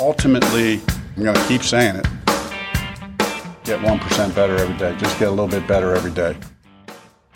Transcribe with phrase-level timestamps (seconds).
[0.00, 0.80] Ultimately,
[1.16, 2.06] I'm going to keep saying it.
[3.64, 4.96] Get 1% better every day.
[4.96, 6.34] Just get a little bit better every day.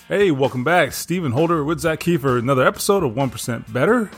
[0.08, 0.92] Hey, welcome back.
[0.92, 2.38] Stephen Holder with Zak Keefer.
[2.38, 4.10] Another episode of 1% Better.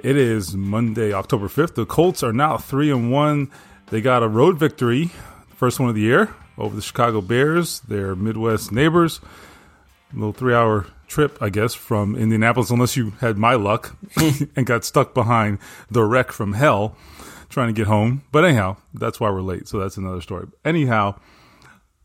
[0.00, 1.76] It is Monday, October 5th.
[1.76, 3.52] The Colts are now 3 and 1.
[3.90, 5.12] They got a road victory,
[5.54, 9.20] first one of the year, over the Chicago Bears, their Midwest neighbors.
[10.12, 13.96] A little three hour trip, I guess, from Indianapolis, unless you had my luck
[14.56, 15.58] and got stuck behind
[15.90, 16.96] the wreck from hell
[17.48, 18.22] trying to get home.
[18.32, 19.68] But anyhow, that's why we're late.
[19.68, 20.48] So that's another story.
[20.64, 21.18] Anyhow,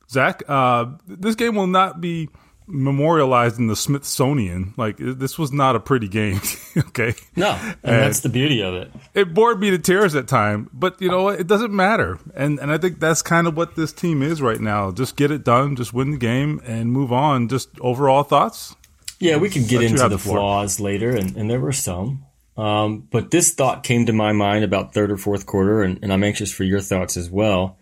[0.10, 2.30] Zak, uh, this game will not be
[2.68, 4.74] memorialized in the Smithsonian.
[4.78, 6.42] Like this was not a pretty game.
[6.78, 7.14] okay.
[7.36, 8.92] No, and, and, that's the beauty of it.
[9.14, 11.40] It bored me to tears at time, but you know what?
[11.40, 12.20] It doesn't matter.
[12.36, 14.92] And and I think that's kind of what this team is right now.
[14.92, 17.48] Just get it done, just win the game and move on.
[17.48, 18.76] Just overall thoughts?
[19.22, 22.26] Yeah, we can get into the, flaws later, and, and there were some.
[22.58, 26.12] Um, but this thought came to my mind about third or fourth quarter, and, and
[26.12, 27.78] I'm anxious for your thoughts as well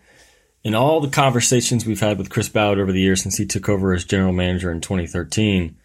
[0.62, 3.68] in all the conversations we've had with Chris Ballard over the years since he took
[3.68, 5.76] over as general manager in 2013,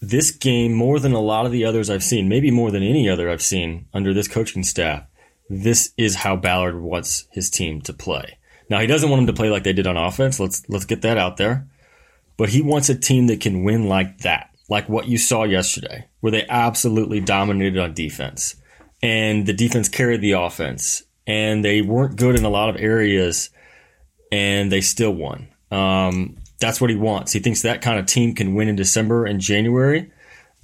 [0.00, 3.08] this game, more than a lot of the others I've seen, maybe more than any
[3.08, 5.04] other I've seen under this coaching staff,
[5.48, 8.38] this is how Ballard wants his team to play.
[8.68, 10.40] Now he doesn't want them to play like they did on offense.
[10.40, 11.68] Let's let's get that out there.
[12.36, 16.06] But he wants a team that can win like that, like what you saw yesterday,
[16.20, 18.56] where they absolutely dominated on defense.
[19.02, 21.02] And the defense carried the offense.
[21.26, 23.50] And they weren't good in a lot of areas
[24.30, 25.48] and they still won.
[25.70, 27.32] Um, that's what he wants.
[27.32, 30.10] He thinks that kind of team can win in December and January.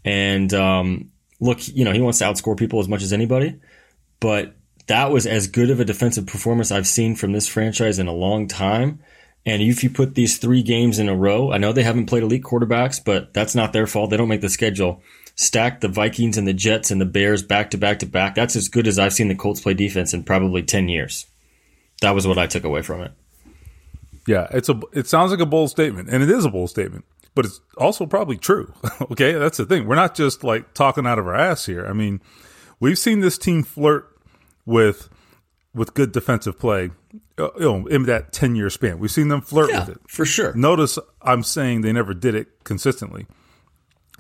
[0.05, 3.57] And um, look, you know, he wants to outscore people as much as anybody,
[4.21, 4.55] but
[4.87, 8.13] that was as good of a defensive performance I've seen from this franchise in a
[8.13, 9.01] long time.
[9.45, 12.23] And if you put these three games in a row, I know they haven't played
[12.23, 14.11] elite quarterbacks, but that's not their fault.
[14.11, 15.03] They don't make the schedule.
[15.35, 18.35] Stack the Vikings and the Jets and the Bears back to back to back.
[18.35, 21.27] That's as good as I've seen the Colts play defense in probably 10 years.
[22.03, 23.13] That was what I took away from it.
[24.27, 27.05] Yeah, it's a it sounds like a bold statement, and it is a bold statement,
[27.35, 28.73] but it's also probably true.
[29.11, 29.87] okay, that's the thing.
[29.87, 31.87] We're not just like talking out of our ass here.
[31.87, 32.21] I mean,
[32.79, 34.09] we've seen this team flirt
[34.65, 35.09] with
[35.75, 36.91] with good defensive play,
[37.39, 38.99] uh, you know, in that ten year span.
[38.99, 40.55] We've seen them flirt yeah, with it for sure.
[40.55, 43.27] Notice I'm saying they never did it consistently.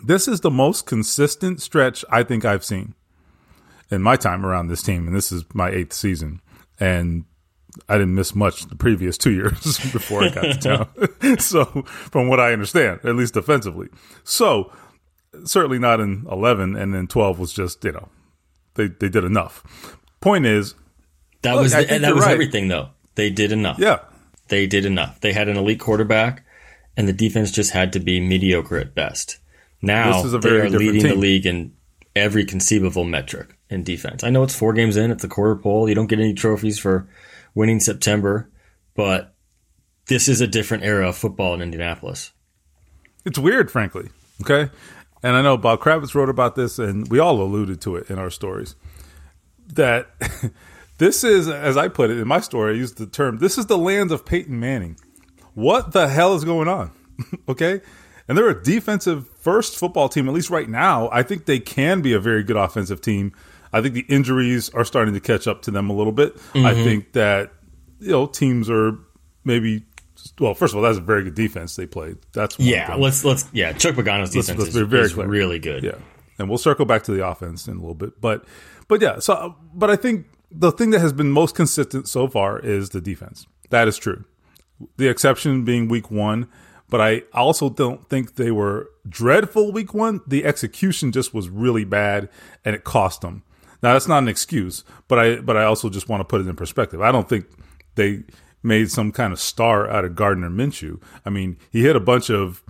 [0.02, 2.94] This is the most consistent stretch I think I've seen
[3.90, 6.40] in my time around this team, and this is my eighth season.
[6.80, 7.24] And
[7.88, 10.54] I didn't miss much the previous two years before I got to
[11.24, 11.38] town.
[11.38, 11.64] so,
[12.10, 13.88] from what I understand, at least defensively.
[14.24, 14.72] So,
[15.44, 18.08] certainly not in 11, and then 12 was just, you know,
[18.74, 19.98] they, they did enough.
[20.20, 20.74] Point is,
[21.42, 22.32] that look, was the, that was right.
[22.32, 22.90] everything, though.
[23.14, 23.78] They did enough.
[23.78, 24.00] Yeah.
[24.48, 25.20] They did enough.
[25.20, 26.44] They had an elite quarterback,
[26.96, 29.38] and the defense just had to be mediocre at best.
[29.80, 31.10] Now, they are leading team.
[31.10, 31.74] the league in
[32.14, 34.22] every conceivable metric in defense.
[34.22, 35.88] I know it's four games in, it's the quarter pole.
[35.88, 37.08] You don't get any trophies for
[37.54, 38.50] winning September,
[38.94, 39.34] but
[40.06, 42.32] this is a different era of football in Indianapolis.
[43.24, 44.10] It's weird, frankly.
[44.42, 44.70] Okay.
[45.22, 48.18] And I know Bob Kravitz wrote about this, and we all alluded to it in
[48.18, 48.74] our stories.
[49.74, 50.08] That
[51.02, 53.66] this is, as I put it in my story, I used the term, this is
[53.66, 54.96] the land of Peyton Manning.
[55.54, 56.90] What the hell is going on?
[57.48, 57.80] okay.
[58.28, 61.10] And they're a defensive first football team, at least right now.
[61.12, 63.32] I think they can be a very good offensive team
[63.72, 66.36] I think the injuries are starting to catch up to them a little bit.
[66.36, 66.66] Mm-hmm.
[66.66, 67.52] I think that
[68.00, 68.98] you know teams are
[69.44, 69.84] maybe
[70.38, 72.18] well, first of all, that's a very good defense they played.
[72.32, 72.94] That's yeah.
[72.94, 73.72] Let's let's yeah.
[73.72, 75.82] Chuck Pagano's defense let's, let's is, very is really good.
[75.82, 75.98] Yeah,
[76.38, 78.44] and we'll circle back to the offense in a little bit, but
[78.88, 79.18] but yeah.
[79.20, 83.00] So, but I think the thing that has been most consistent so far is the
[83.00, 83.46] defense.
[83.70, 84.24] That is true.
[84.96, 86.48] The exception being week one,
[86.88, 90.20] but I also don't think they were dreadful week one.
[90.26, 92.28] The execution just was really bad,
[92.64, 93.44] and it cost them.
[93.82, 96.48] Now that's not an excuse, but I but I also just want to put it
[96.48, 97.00] in perspective.
[97.00, 97.46] I don't think
[97.94, 98.24] they
[98.62, 101.02] made some kind of star out of Gardner Minshew.
[101.24, 102.62] I mean, he hit a bunch of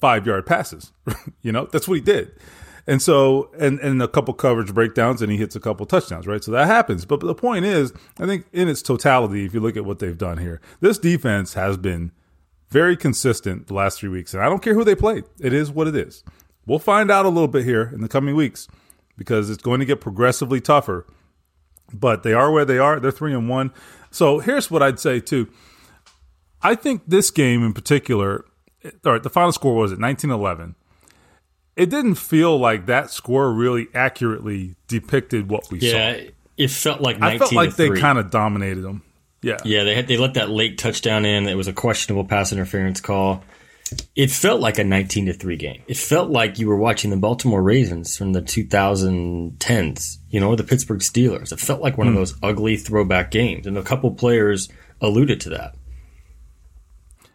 [0.00, 0.92] five yard passes.
[1.42, 2.32] you know, that's what he did.
[2.88, 6.42] And so, and, and a couple coverage breakdowns, and he hits a couple touchdowns, right?
[6.42, 7.04] So that happens.
[7.04, 10.16] But the point is, I think in its totality, if you look at what they've
[10.16, 12.12] done here, this defense has been
[12.70, 14.32] very consistent the last three weeks.
[14.32, 16.24] And I don't care who they played, it is what it is.
[16.64, 18.68] We'll find out a little bit here in the coming weeks
[19.18, 21.06] because it's going to get progressively tougher.
[21.92, 22.98] But they are where they are.
[22.98, 23.70] They're three and one.
[24.10, 25.52] So here's what I'd say too.
[26.62, 28.46] I think this game in particular,
[29.04, 30.74] all right, the final score was at 1911.
[31.78, 35.96] It didn't feel like that score really accurately depicted what we yeah, saw.
[35.96, 39.04] Yeah, it felt like I felt like they kind of dominated them.
[39.42, 39.58] Yeah.
[39.64, 41.46] Yeah, they had they let that late touchdown in.
[41.46, 43.44] It was a questionable pass interference call.
[44.16, 45.82] It felt like a 19 to 3 game.
[45.86, 50.64] It felt like you were watching the Baltimore Ravens from the 2010s, you know, the
[50.64, 51.52] Pittsburgh Steelers.
[51.52, 52.18] It felt like one of hmm.
[52.18, 54.68] those ugly throwback games, and a couple players
[55.00, 55.76] alluded to that.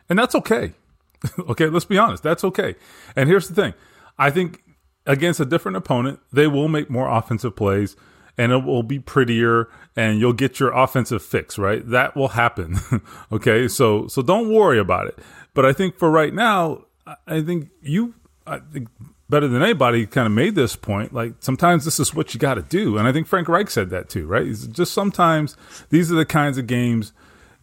[0.10, 0.74] And that's okay.
[1.40, 2.24] okay, let's be honest.
[2.24, 2.76] That's okay.
[3.16, 3.74] And here's the thing
[4.18, 4.64] I think
[5.06, 7.96] against a different opponent, they will make more offensive plays
[8.38, 11.88] and it will be prettier and you'll get your offensive fix, right?
[11.88, 12.78] That will happen.
[13.32, 13.68] okay.
[13.68, 15.20] So, so don't worry about it.
[15.54, 16.86] But I think for right now,
[17.28, 18.16] I think you,
[18.48, 18.90] I think
[19.30, 21.14] better than anybody kind of made this point.
[21.14, 22.98] Like sometimes this is what you got to do.
[22.98, 24.48] And I think Frank Reich said that too, right?
[24.48, 25.56] It's just sometimes
[25.90, 27.14] these are the kinds of games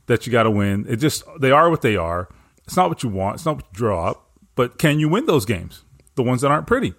[0.07, 0.87] that you got to win.
[0.89, 2.29] It just, they are what they are.
[2.65, 3.37] It's not what you want.
[3.37, 5.85] It's not what you draw up, but can you win those games?
[6.21, 6.93] The ones that aren't pretty.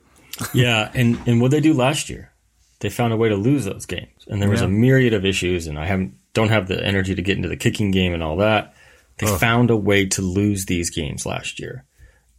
[0.51, 0.91] yeah.
[0.95, 2.31] And, and what they do last year,
[2.79, 4.25] they found a way to lose those games.
[4.27, 4.65] And there was yeah.
[4.65, 7.55] a myriad of issues and I haven't, don't have the energy to get into the
[7.55, 8.73] kicking game and all that.
[9.19, 9.37] They oh.
[9.37, 11.85] found a way to lose these games last year.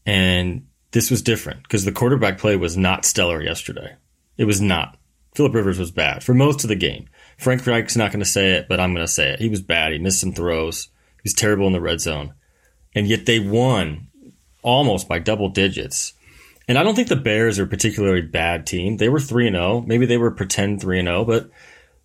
[0.05, 3.95] And this was different because the quarterback play was not stellar yesterday.
[4.37, 4.99] It was not.
[5.37, 7.09] Philip Rivers was bad for most of the game.
[7.39, 9.39] Frank Reich's not going to say it, but I'm going to say it.
[9.39, 9.93] He was bad.
[9.93, 10.89] He missed some throws.
[11.17, 12.35] He was terrible in the red zone.
[12.95, 14.09] And yet they won
[14.63, 16.13] almost by double digits.
[16.69, 18.97] And I don't think the Bears are a particularly bad team.
[18.97, 19.85] They were 3 and 0.
[19.87, 21.51] Maybe they were pretend 3 and 0, but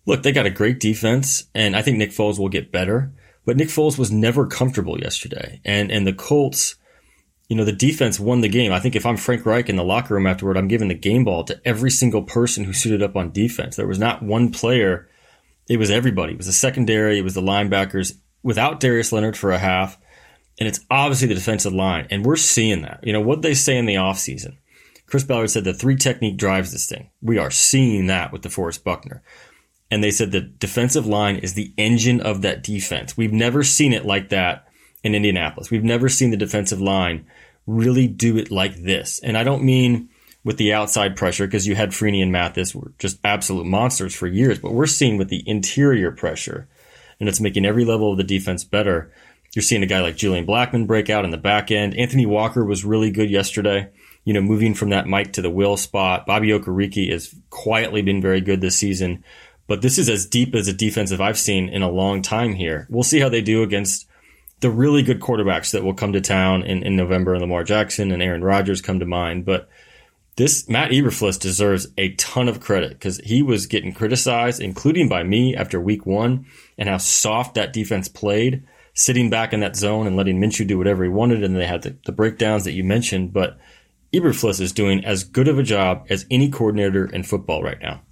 [0.06, 3.12] look, they got a great defense and I think Nick Foles will get better.
[3.44, 5.62] But Nick Foles was never comfortable yesterday.
[5.64, 6.74] And and the Colts,
[7.48, 8.72] you know, the defense won the game.
[8.72, 11.24] I think if I'm Frank Reich in the locker room afterward, I'm giving the game
[11.24, 13.76] ball to every single person who suited up on defense.
[13.76, 15.08] There was not one player.
[15.66, 16.32] It was everybody.
[16.32, 17.18] It was the secondary.
[17.18, 19.98] It was the linebackers without Darius Leonard for a half.
[20.58, 22.08] And it's obviously the defensive line.
[22.10, 23.00] And we're seeing that.
[23.02, 24.56] You know, what they say in the offseason.
[25.06, 27.10] Chris Ballard said the three technique drives this thing.
[27.22, 29.22] We are seeing that with DeForest Buckner
[29.90, 33.16] and they said the defensive line is the engine of that defense.
[33.16, 34.68] We've never seen it like that
[35.02, 35.70] in Indianapolis.
[35.70, 37.26] We've never seen the defensive line
[37.66, 39.18] really do it like this.
[39.20, 40.10] And I don't mean
[40.44, 44.26] with the outside pressure because you had Freeney and Mathis were just absolute monsters for
[44.26, 46.68] years, but we're seeing with the interior pressure
[47.20, 49.12] and it's making every level of the defense better.
[49.54, 51.96] You're seeing a guy like Julian Blackmon break out in the back end.
[51.96, 53.88] Anthony Walker was really good yesterday.
[54.24, 56.26] You know, moving from that Mike to the Will spot.
[56.26, 59.24] Bobby Okereke has quietly been very good this season.
[59.66, 62.86] But this is as deep as a defensive I've seen in a long time here.
[62.90, 64.06] We'll see how they do against
[64.60, 68.10] the really good quarterbacks that will come to town in, in November and Lamar Jackson
[68.10, 69.44] and Aaron Rodgers come to mind.
[69.44, 69.68] But
[70.36, 75.22] this Matt Eberflus deserves a ton of credit because he was getting criticized, including by
[75.22, 76.46] me after week one
[76.76, 78.64] and how soft that defense played,
[78.98, 81.44] sitting back in that zone and letting Minshew do whatever he wanted.
[81.44, 83.32] And they had the, the breakdowns that you mentioned.
[83.32, 83.56] But
[84.12, 88.02] Eberflus is doing as good of a job as any coordinator in football right now.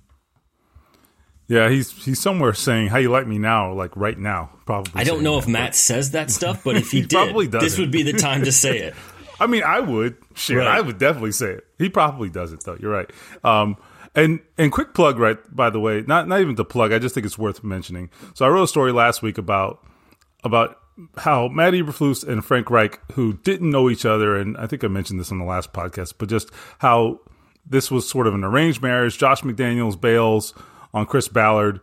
[1.49, 5.00] Yeah, he's he's somewhere saying how you like me now, like right now, probably.
[5.00, 7.79] I don't know that, if Matt says that stuff, but if he, he did, this
[7.79, 8.94] would be the time to say it.
[9.41, 10.17] I mean, I would.
[10.35, 10.67] Sure, right.
[10.67, 11.65] I would definitely say it.
[11.79, 12.77] He probably does it though.
[12.81, 13.11] You're right.
[13.44, 13.77] Um,
[14.17, 15.39] and and quick plug, right?
[15.55, 16.93] By the way, not not even the plug.
[16.93, 18.10] I just think it's worth mentioning.
[18.34, 19.87] So I wrote a story last week about
[20.43, 20.81] about
[21.19, 24.88] how Matt Eberflus and Frank Reich, who didn't know each other, and I think I
[24.88, 27.20] mentioned this on the last podcast, but just how
[27.65, 29.19] this was sort of an arranged marriage.
[29.19, 30.55] Josh McDaniels bails
[30.94, 31.81] on Chris Ballard.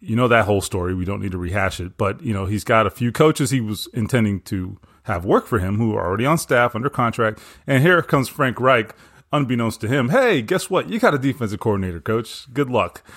[0.00, 0.94] You know that whole story.
[0.94, 3.60] We don't need to rehash it, but you know he's got a few coaches he
[3.60, 7.40] was intending to have work for him who are already on staff under contract.
[7.66, 8.94] And here comes Frank Reich,
[9.32, 10.10] unbeknownst to him.
[10.10, 10.88] Hey, guess what?
[10.88, 12.52] You got a defensive coordinator, coach.
[12.52, 13.02] Good luck.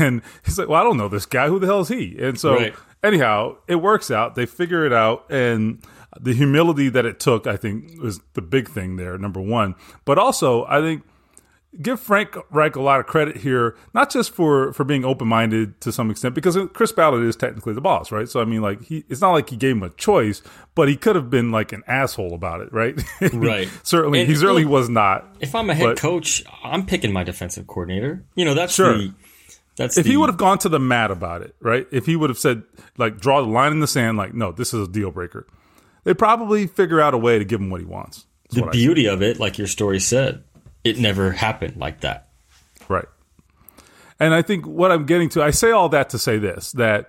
[0.00, 1.46] And he's like, well, I don't know this guy.
[1.46, 2.16] Who the hell is he?
[2.18, 2.74] And so, right.
[3.02, 4.34] Anyhow, it works out.
[4.34, 5.82] They figure it out, and
[6.18, 9.16] the humility that it took, I think, was the big thing there.
[9.18, 11.02] Number one, but also I think
[11.80, 15.80] give Frank Reich a lot of credit here, not just for for being open minded
[15.82, 18.28] to some extent, because Chris Ballard is technically the boss, right?
[18.28, 20.42] So I mean, like he, it's not like he gave him a choice,
[20.74, 23.00] but he could have been like an asshole about it, right?
[23.32, 23.68] Right.
[23.82, 25.36] certainly, and he certainly was not.
[25.40, 28.24] If I'm a head but, coach, I'm picking my defensive coordinator.
[28.34, 28.98] You know, that's sure.
[28.98, 29.14] The,
[29.80, 31.86] that's if the, he would have gone to the mat about it, right?
[31.90, 32.64] If he would have said,
[32.98, 35.46] like, draw the line in the sand, like, no, this is a deal breaker.
[36.04, 38.26] They'd probably figure out a way to give him what he wants.
[38.50, 40.44] The beauty of it, like your story said,
[40.84, 42.28] it never happened like that.
[42.88, 43.06] Right.
[44.18, 47.08] And I think what I'm getting to, I say all that to say this that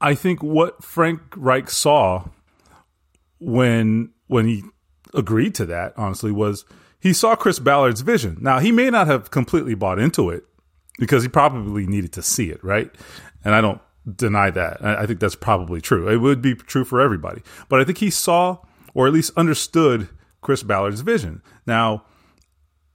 [0.00, 2.28] I think what Frank Reich saw
[3.38, 4.62] when when he
[5.12, 6.64] agreed to that, honestly, was
[6.98, 8.38] he saw Chris Ballard's vision.
[8.40, 10.44] Now, he may not have completely bought into it
[11.02, 12.88] because he probably needed to see it, right?
[13.44, 13.80] And I don't
[14.14, 14.80] deny that.
[14.84, 16.08] I think that's probably true.
[16.08, 17.42] It would be true for everybody.
[17.68, 18.58] But I think he saw
[18.94, 20.08] or at least understood
[20.42, 21.42] Chris Ballard's vision.
[21.66, 22.04] Now,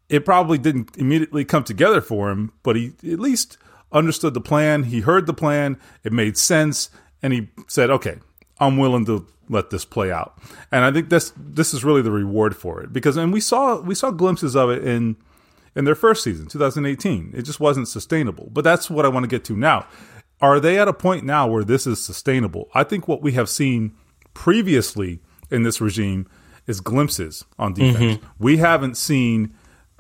[0.08, 3.58] it probably didn't immediately come together for him, but he at least
[3.92, 4.84] understood the plan.
[4.84, 6.90] He heard the plan, it made sense,
[7.22, 8.20] and he said, "Okay,
[8.58, 10.38] I'm willing to let this play out."
[10.72, 13.82] And I think this this is really the reward for it because and we saw
[13.82, 15.18] we saw glimpses of it in
[15.78, 17.34] in their first season, 2018.
[17.36, 18.50] It just wasn't sustainable.
[18.52, 19.88] But that's what I want to get to now.
[20.42, 22.70] Are they at a point now where this is sustainable?
[22.74, 23.96] I think what we have seen
[24.34, 26.28] previously in this regime
[26.66, 28.18] is glimpses on defense.
[28.18, 28.26] Mm-hmm.
[28.40, 29.54] We haven't seen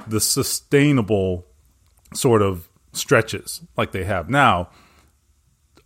[0.07, 1.45] the sustainable
[2.13, 4.69] sort of stretches like they have now.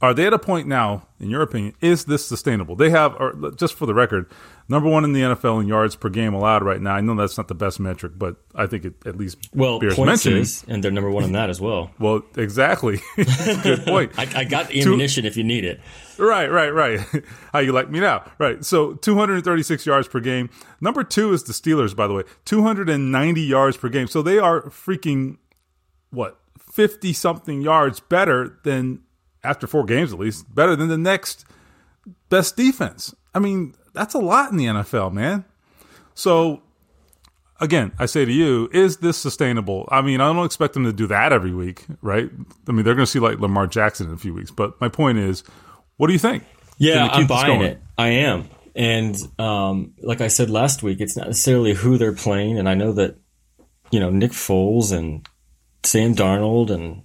[0.02, 2.76] Are they at a point now, in your opinion, is this sustainable?
[2.76, 4.32] They have, or just for the record,
[4.72, 6.96] number one in the NFL in yards per game allowed right now.
[6.96, 9.96] I know that's not the best metric, but I think it at least well bears
[9.96, 10.26] points.
[10.26, 11.92] Is, and they're number one in that as well.
[12.00, 13.02] well, exactly.
[13.64, 14.14] Good point.
[14.18, 15.82] I, I, got the ammunition Two, if you need it.
[16.18, 17.00] Right, right, right.
[17.52, 18.24] How you like me now?
[18.38, 18.64] Right.
[18.64, 20.50] So 236 yards per game.
[20.80, 24.08] Number two is the Steelers, by the way, 290 yards per game.
[24.08, 25.38] So they are freaking
[26.12, 29.02] what 50 something yards better than
[29.44, 31.46] after four games at least, better than the next
[32.30, 33.14] best defense.
[33.34, 35.46] I mean, that's a lot in the NFL, man.
[36.14, 36.62] So
[37.62, 39.88] again, I say to you, is this sustainable?
[39.92, 42.30] I mean, I don't expect them to do that every week, right?
[42.68, 44.90] I mean, they're going to see like Lamar Jackson in a few weeks, but my
[44.90, 45.44] point is,
[45.98, 46.44] what do you think?
[46.78, 47.80] Yeah, I'm buying it.
[47.98, 48.50] I am.
[48.76, 52.58] And um, like I said last week, it's not necessarily who they're playing.
[52.58, 53.18] And I know that,
[53.92, 55.28] you know, Nick Foles and
[55.84, 57.04] Sam Darnold and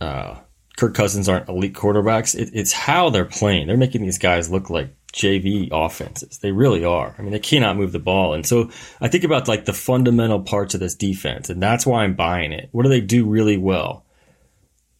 [0.00, 0.36] uh,
[0.78, 2.38] Kirk Cousins aren't elite quarterbacks.
[2.38, 3.66] It, it's how they're playing.
[3.66, 6.38] They're making these guys look like JV offenses.
[6.38, 7.14] They really are.
[7.18, 8.34] I mean, they cannot move the ball.
[8.34, 12.04] And so I think about like the fundamental parts of this defense, and that's why
[12.04, 12.68] I'm buying it.
[12.72, 14.04] What do they do really well?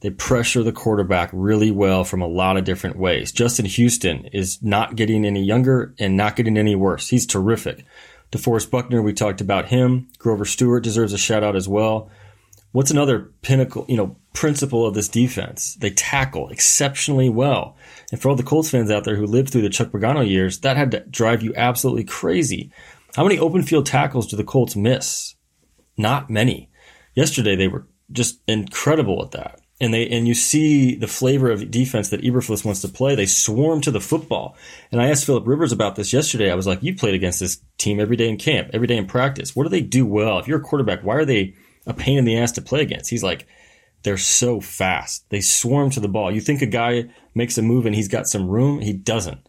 [0.01, 3.33] They pressure the quarterback really well from a lot of different ways.
[3.33, 7.09] Justin Houston is not getting any younger and not getting any worse.
[7.09, 7.85] He's terrific.
[8.31, 10.09] DeForest Buckner, we talked about him.
[10.19, 12.11] Grover Stewart deserves a shout out as well.
[12.73, 15.75] What's another pinnacle, you know, principle of this defense?
[15.75, 17.77] They tackle exceptionally well.
[18.11, 20.61] And for all the Colts fans out there who lived through the Chuck Pagano years,
[20.61, 22.73] that had to drive you absolutely crazy.
[23.15, 25.35] How many open field tackles do the Colts miss?
[25.97, 26.71] Not many.
[27.15, 29.61] Yesterday they were just incredible at that.
[29.81, 33.15] And they and you see the flavor of defense that Eberflus wants to play.
[33.15, 34.57] They swarm to the football.
[34.91, 36.51] And I asked Philip Rivers about this yesterday.
[36.51, 39.07] I was like, "You played against this team every day in camp, every day in
[39.07, 39.55] practice.
[39.55, 40.41] What do they do well?
[40.41, 41.55] If you're a quarterback, why are they
[41.87, 43.47] a pain in the ass to play against?" He's like,
[44.03, 45.29] "They're so fast.
[45.31, 46.31] They swarm to the ball.
[46.31, 48.81] You think a guy makes a move and he's got some room.
[48.81, 49.41] He doesn't.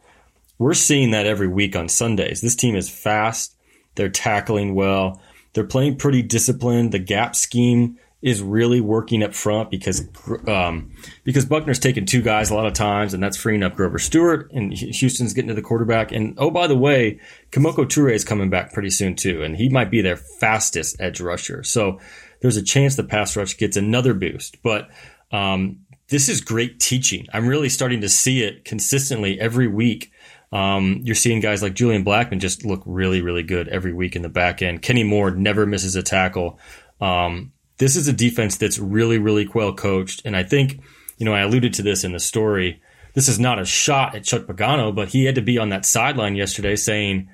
[0.57, 2.41] We're seeing that every week on Sundays.
[2.41, 3.55] This team is fast.
[3.95, 5.21] They're tackling well.
[5.53, 6.91] They're playing pretty disciplined.
[6.91, 10.05] The gap scheme is really working up front because
[10.47, 10.91] um,
[11.23, 14.51] because Buckner's taking two guys a lot of times, and that's freeing up Grover Stewart,
[14.51, 16.11] and Houston's getting to the quarterback.
[16.11, 17.19] And oh, by the way,
[17.51, 21.21] Kemoko Turay is coming back pretty soon too, and he might be their fastest edge
[21.21, 21.63] rusher.
[21.63, 21.99] So
[22.41, 24.61] there's a chance the pass rush gets another boost.
[24.63, 24.89] But
[25.31, 25.79] um,
[26.09, 27.27] this is great teaching.
[27.33, 30.11] I'm really starting to see it consistently every week.
[30.51, 34.23] Um, you're seeing guys like Julian Blackmon just look really, really good every week in
[34.23, 34.81] the back end.
[34.81, 36.59] Kenny Moore never misses a tackle.
[36.99, 40.23] Um, this is a defense that's really, really well coached.
[40.25, 40.81] And I think,
[41.17, 42.81] you know, I alluded to this in the story.
[43.13, 45.85] This is not a shot at Chuck Pagano, but he had to be on that
[45.85, 47.29] sideline yesterday saying,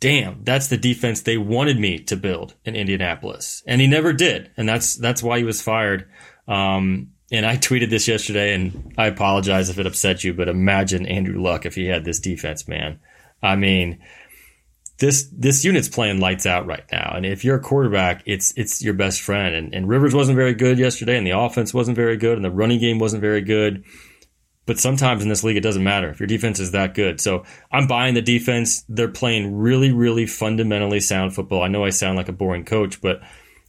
[0.00, 3.62] damn, that's the defense they wanted me to build in Indianapolis.
[3.66, 4.50] And he never did.
[4.56, 6.08] And that's, that's why he was fired.
[6.46, 11.06] Um, and I tweeted this yesterday, and I apologize if it upset you, but imagine
[11.06, 13.00] Andrew Luck if he had this defense, man.
[13.42, 13.98] I mean,
[14.98, 18.82] this this unit's playing lights out right now, and if you're a quarterback, it's it's
[18.82, 19.54] your best friend.
[19.54, 22.50] And, and Rivers wasn't very good yesterday, and the offense wasn't very good, and the
[22.50, 23.84] running game wasn't very good.
[24.66, 27.20] But sometimes in this league, it doesn't matter if your defense is that good.
[27.20, 28.84] So I'm buying the defense.
[28.88, 31.62] They're playing really, really fundamentally sound football.
[31.62, 33.20] I know I sound like a boring coach, but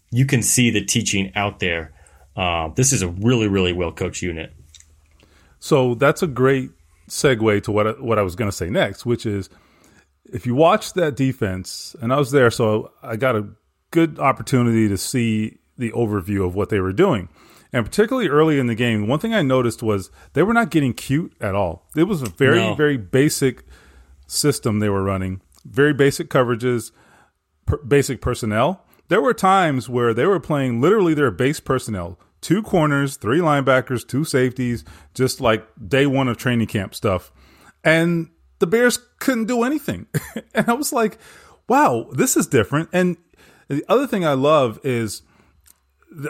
[0.10, 1.94] you can see the teaching out there
[2.38, 4.54] uh, this is a really, really well coached unit.
[5.60, 6.70] So that's a great
[7.10, 9.50] segue to what what I was going to say next, which is
[10.26, 13.50] if you watch that defense, and I was there, so I got a
[13.90, 17.28] good opportunity to see the overview of what they were doing.
[17.74, 20.94] And particularly early in the game, one thing I noticed was they were not getting
[20.94, 21.88] cute at all.
[21.96, 22.76] It was a very, no.
[22.76, 23.64] very basic
[24.26, 26.92] system they were running, very basic coverages,
[27.66, 28.86] per- basic personnel.
[29.10, 34.08] There were times where they were playing literally their base personnel, two corners, three linebackers,
[34.08, 34.84] two safeties,
[35.14, 37.32] just like day one of training camp stuff.
[37.84, 40.08] And the Bears couldn't do anything.
[40.54, 41.18] and I was like,
[41.68, 42.90] wow, this is different.
[42.92, 43.18] And
[43.68, 45.22] the other thing I love is,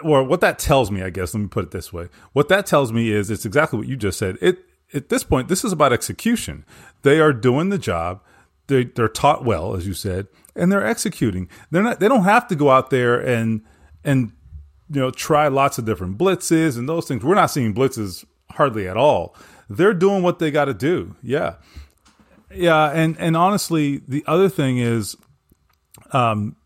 [0.02, 1.34] or what that tells me, I guess.
[1.34, 3.96] Let me put it this way: what that tells me is it's exactly what you
[3.96, 4.38] just said.
[4.40, 6.64] It at this point, this is about execution.
[7.02, 8.22] They are doing the job.
[8.66, 11.48] They they're taught well, as you said, and they're executing.
[11.70, 12.00] They're not.
[12.00, 13.62] They don't have to go out there and
[14.04, 14.32] and
[14.90, 17.24] you know try lots of different blitzes and those things.
[17.24, 19.34] We're not seeing blitzes hardly at all.
[19.70, 21.16] They're doing what they got to do.
[21.22, 21.56] Yeah,
[22.54, 25.16] yeah, and and honestly, the other thing is,
[26.12, 26.56] um,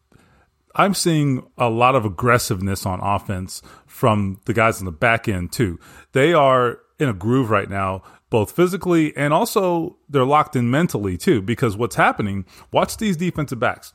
[0.75, 5.53] I'm seeing a lot of aggressiveness on offense from the guys on the back end
[5.53, 5.79] too.
[6.13, 11.17] They are in a groove right now, both physically and also they're locked in mentally
[11.19, 11.43] too.
[11.43, 12.45] Because what's happening?
[12.73, 13.93] Watch these defensive backs.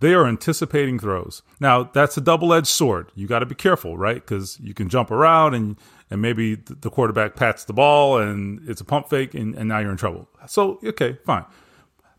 [0.00, 1.42] They are anticipating throws.
[1.60, 3.10] Now that's a double edged sword.
[3.14, 4.16] You got to be careful, right?
[4.16, 5.76] Because you can jump around and
[6.10, 9.78] and maybe the quarterback pats the ball and it's a pump fake and, and now
[9.78, 10.28] you're in trouble.
[10.46, 11.44] So, okay, fine.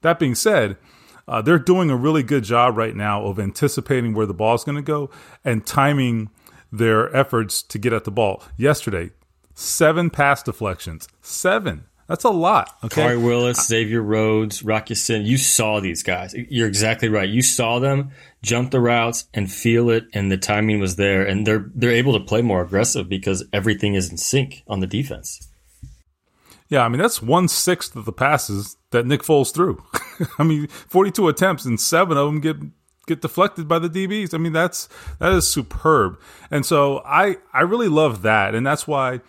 [0.02, 0.78] That being said,
[1.30, 4.64] uh, they're doing a really good job right now of anticipating where the ball is
[4.64, 5.10] going to go
[5.46, 6.30] and timing
[6.72, 8.44] their efforts to get at the ball.
[8.58, 9.12] Yesterday,
[9.54, 11.08] seven pass deflections.
[11.22, 11.86] Seven.
[12.08, 12.76] That's a lot.
[12.84, 13.04] Okay.
[13.04, 15.28] Khari Willis, Xavier Rhodes, Rock Ya-Sin.
[15.28, 16.34] You saw these guys.
[16.50, 17.30] You're exactly right.
[17.30, 18.10] You saw them
[18.42, 22.14] jump the routes and feel it, and the timing was there, and they're they're able
[22.14, 25.48] to play more aggressive because everything is in sync on the defense.
[26.70, 29.84] Yeah, I mean that's one sixth of the passes that Nick Foles threw.
[30.38, 32.58] I mean, forty-two attempts and seven of them get
[33.08, 34.34] get deflected by the DBs.
[34.34, 34.88] I mean that's
[35.20, 36.20] that is superb,
[36.52, 39.22] and so I I really love that, and that's why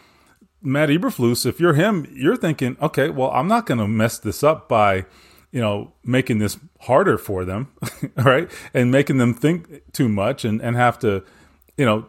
[0.63, 4.43] Matt Eberflus, if you're him, you're thinking, okay, well, I'm not going to mess this
[4.43, 5.07] up by,
[5.53, 7.73] you know, making this harder for them,
[8.17, 8.51] right?
[8.75, 11.25] And making them think too much and, and have to,
[11.77, 12.07] you know,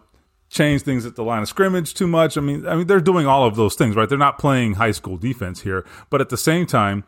[0.52, 2.38] change things at the line of scrimmage too much.
[2.38, 4.08] I mean, I mean, they're doing all of those things, right?
[4.08, 7.04] They're not playing high school defense here, but at the same time,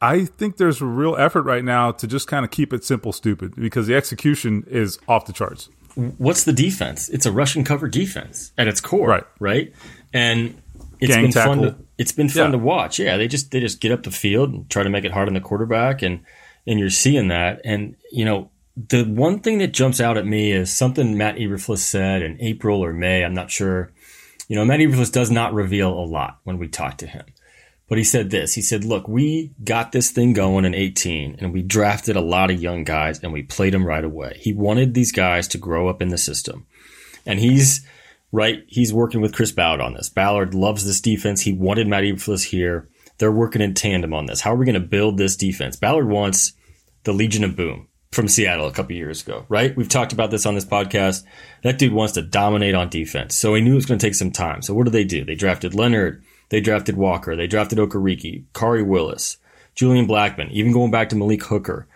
[0.00, 3.12] I think there's a real effort right now to just kind of keep it simple,
[3.12, 5.68] stupid, because the execution is off the charts.
[5.94, 7.08] What's the defense?
[7.10, 9.24] It's a rush and cover defense at its core, right?
[9.38, 9.74] Right,
[10.14, 10.60] and
[11.00, 11.54] it's Gang been tackle.
[11.54, 11.62] fun.
[11.64, 12.50] To, it's been fun Yeah.
[12.52, 12.98] to watch.
[12.98, 15.28] Yeah, they just they just get up the field and try to make it hard
[15.28, 16.20] on the quarterback, and
[16.66, 17.60] and you're seeing that.
[17.64, 21.78] And you know, the one thing that jumps out at me is something Matt Eberflus
[21.78, 23.24] said in April or May.
[23.24, 23.92] I'm not sure.
[24.48, 27.26] You know, Matt Eberflus does not reveal a lot when we talk to him.
[27.88, 28.54] But he said this.
[28.54, 32.50] He said, "Look, we got this thing going in 18, and we drafted a lot
[32.50, 34.38] of young guys, and we played them right away.
[34.40, 36.66] He wanted these guys to grow up in the system,
[37.26, 37.84] and he's
[38.30, 38.62] right.
[38.68, 40.08] He's working with Chris Ballard on this.
[40.08, 41.40] Ballard loves this defense.
[41.40, 42.88] He wanted Matt Eberflus here.
[43.18, 44.40] They're working in tandem on this.
[44.40, 45.74] How are we going to build this defense?
[45.74, 46.52] Ballard wants
[47.02, 49.76] the Legion of Boom from Seattle a couple years ago, right?
[49.76, 51.22] We've talked about this on this podcast.
[51.62, 53.36] That dude wants to dominate on defense.
[53.36, 54.62] So he knew it was going to take some time.
[54.62, 55.24] So what did they do?
[55.24, 56.24] They drafted Leonard.
[56.48, 57.36] They drafted Walker.
[57.36, 59.36] They drafted Okereke, Khari Willis,
[59.76, 61.86] Julian Blackmon, even going back to Malik Hooker.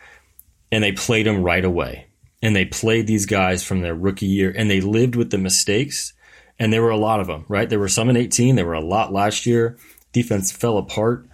[0.70, 2.07] And they played them right away.
[2.40, 6.12] And they played these guys from their rookie year and they lived with the mistakes.
[6.61, 7.68] And there were a lot of them, right?
[7.68, 8.55] There were some in 18.
[8.55, 9.77] There were a lot last year.
[10.12, 11.27] Defense fell apart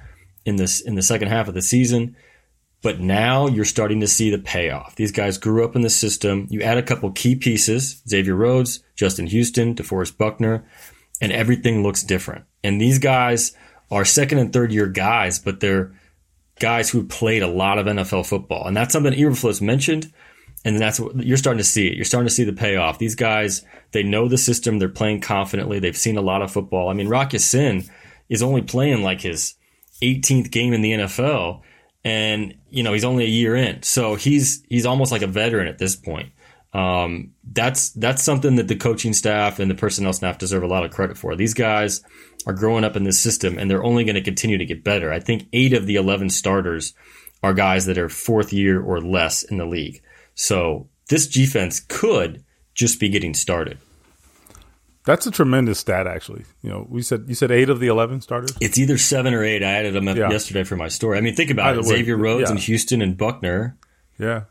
[0.46, 2.16] in this, in the second half of the season.
[2.82, 4.96] But now you're starting to see the payoff.
[4.96, 6.46] These guys grew up in the system.
[6.50, 10.64] You add a couple key pieces, Xavier Rhodes, Justin Houston, DeForest Buckner,
[11.20, 12.46] and everything looks different.
[12.64, 13.54] And these guys
[13.90, 15.92] are second and third year guys, but they're
[16.58, 18.66] guys who played a lot of NFL football.
[18.66, 20.12] And that's something Eberflus mentioned.
[20.64, 21.96] And that's what you're starting to see it.
[21.96, 22.98] You're starting to see the payoff.
[22.98, 24.78] These guys, they know the system.
[24.78, 25.78] They're playing confidently.
[25.78, 26.90] They've seen a lot of football.
[26.90, 27.84] I mean, Rock Sin
[28.28, 29.54] is only playing like his
[30.02, 31.62] 18th game in the NFL
[32.04, 33.82] and you know he's only a year in.
[33.82, 36.32] So he's he's almost like a veteran at this point.
[36.72, 40.84] Um, that's that's something that the coaching staff and the personnel staff deserve a lot
[40.84, 41.34] of credit for.
[41.34, 42.02] These guys
[42.46, 45.12] are growing up in this system and they're only going to continue to get better.
[45.12, 46.94] I think eight of the 11 starters
[47.42, 50.00] are guys that are fourth year or less in the league.
[50.34, 53.78] So this defense could just be getting started
[55.06, 56.44] That's a tremendous stat, actually.
[56.62, 58.56] You know, we said you said eight of the eleven starters.
[58.60, 60.30] it's either seven or eight i added them up Yeah.
[60.30, 62.50] yesterday for my story i mean think about Either it way, xavier rhodes yeah.
[62.50, 63.78] and houston and buckner
[64.18, 64.42] Yeah,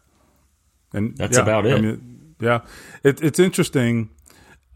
[0.94, 1.82] and That's yeah, about I it.
[1.82, 2.62] mean, yeah,
[3.04, 4.10] it, it's interesting.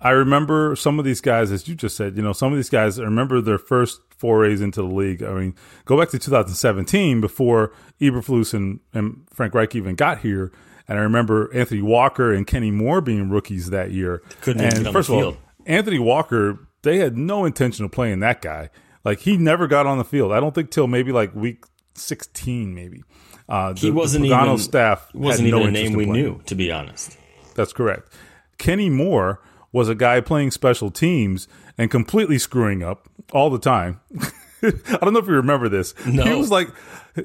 [0.01, 2.17] I remember some of these guys, as you just said.
[2.17, 2.99] You know, some of these guys.
[2.99, 5.23] I remember their first forays into the league.
[5.23, 5.55] I mean,
[5.85, 10.51] go back to 2017 before Eberflus and, and Frank Reich even got here.
[10.89, 14.21] And I remember Anthony Walker and Kenny Moore being rookies that year.
[14.41, 15.37] Couldn't even and get on the first of all.
[15.65, 18.69] Anthony Walker, they had no intention of playing that guy.
[19.03, 20.31] Like he never got on the field.
[20.31, 23.03] I don't think till maybe like week 16, maybe.
[23.49, 26.05] Uh, he the- the wasn't Pagano even staff wasn't had no even a name we
[26.05, 26.23] playing.
[26.25, 27.17] knew to be honest
[27.55, 28.11] That's correct.
[28.57, 31.47] Kenny Moore was a guy playing special teams
[31.77, 33.99] and completely screwing up all the time.
[34.63, 35.93] I don't know if you remember this.
[36.05, 36.23] No.
[36.23, 36.69] He was like,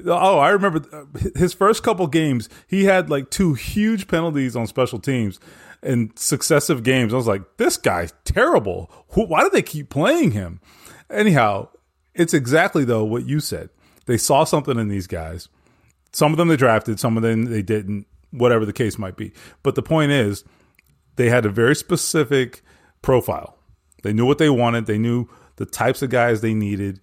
[0.05, 2.49] oh, I remember his first couple games.
[2.67, 5.39] He had like two huge penalties on special teams
[5.81, 7.13] in successive games.
[7.13, 8.91] I was like, this guy's terrible.
[9.09, 10.59] Why do they keep playing him?
[11.09, 11.69] Anyhow,
[12.13, 13.69] it's exactly though what you said.
[14.05, 15.49] They saw something in these guys.
[16.11, 18.07] Some of them they drafted, some of them they didn't.
[18.31, 19.33] Whatever the case might be.
[19.63, 20.43] But the point is,
[21.15, 22.61] they had a very specific
[23.01, 23.57] profile.
[24.03, 24.85] They knew what they wanted.
[24.85, 27.01] They knew the types of guys they needed,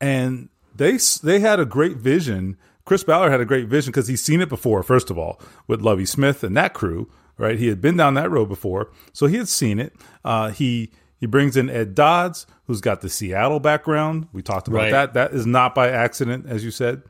[0.00, 2.56] and they they had a great vision.
[2.84, 4.82] Chris Ballard had a great vision because he's seen it before.
[4.82, 7.58] First of all, with Lovie Smith and that crew, right?
[7.58, 9.94] He had been down that road before, so he had seen it.
[10.24, 14.28] Uh, he he brings in Ed Dodds, who's got the Seattle background.
[14.32, 14.90] We talked about right.
[14.90, 15.14] that.
[15.14, 17.02] That is not by accident, as you said.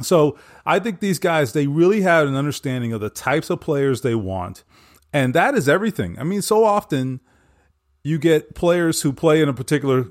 [0.00, 4.00] So I think these guys they really had an understanding of the types of players
[4.00, 4.64] they want,
[5.12, 6.18] and that is everything.
[6.18, 7.20] I mean, so often
[8.02, 10.06] you get players who play in a particular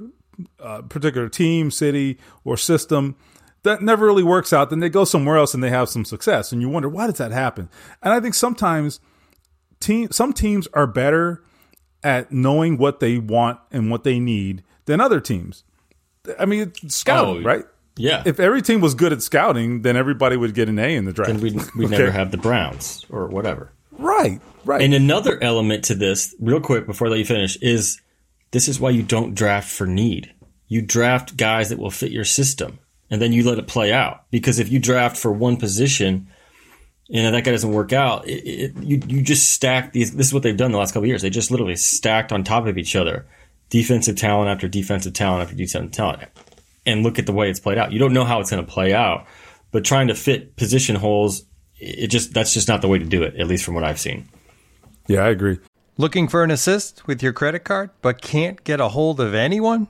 [0.60, 3.15] uh, particular team, city, or system
[3.63, 4.69] that never really works out.
[4.69, 7.17] Then they go somewhere else and they have some success, and you wonder why does
[7.17, 7.69] that happen?
[8.01, 8.99] And I think sometimes
[9.82, 11.44] team some teams are better
[12.04, 15.63] at knowing what they want and what they need than other teams.
[16.39, 17.65] I mean, scouting, oh, right?
[17.98, 18.24] Yeah.
[18.26, 21.13] If every team was good at scouting, then everybody would get an A in the
[21.13, 21.32] draft.
[21.32, 21.98] Then we'd, we'd okay.
[21.98, 23.72] never have the Browns or whatever.
[23.91, 24.39] Right.
[24.63, 24.82] Right.
[24.82, 28.00] And another element to this, real quick before I let you finish, is
[28.52, 30.34] this is why you don't draft for need.
[30.67, 34.24] You draft guys that will fit your system, and then you let it play out.
[34.32, 36.28] Because if you draft for one position,
[37.13, 40.15] and that guy doesn't work out, it, it, you you just stack these.
[40.15, 41.21] This is what they've done the last couple years.
[41.21, 43.26] They just literally stacked on top of each other,
[43.69, 46.30] defensive talent after defensive talent after defensive talent,
[46.86, 47.91] and look at the way it's played out.
[47.91, 49.26] You don't know how it's going to play out,
[49.71, 51.43] but trying to fit position holes,
[51.78, 53.36] it just that's just not the way to do it.
[53.36, 54.30] At least from what I've seen.
[55.08, 55.60] Yeah, I agree.
[55.97, 59.89] Looking for an assist with your credit card, but can't get a hold of anyone?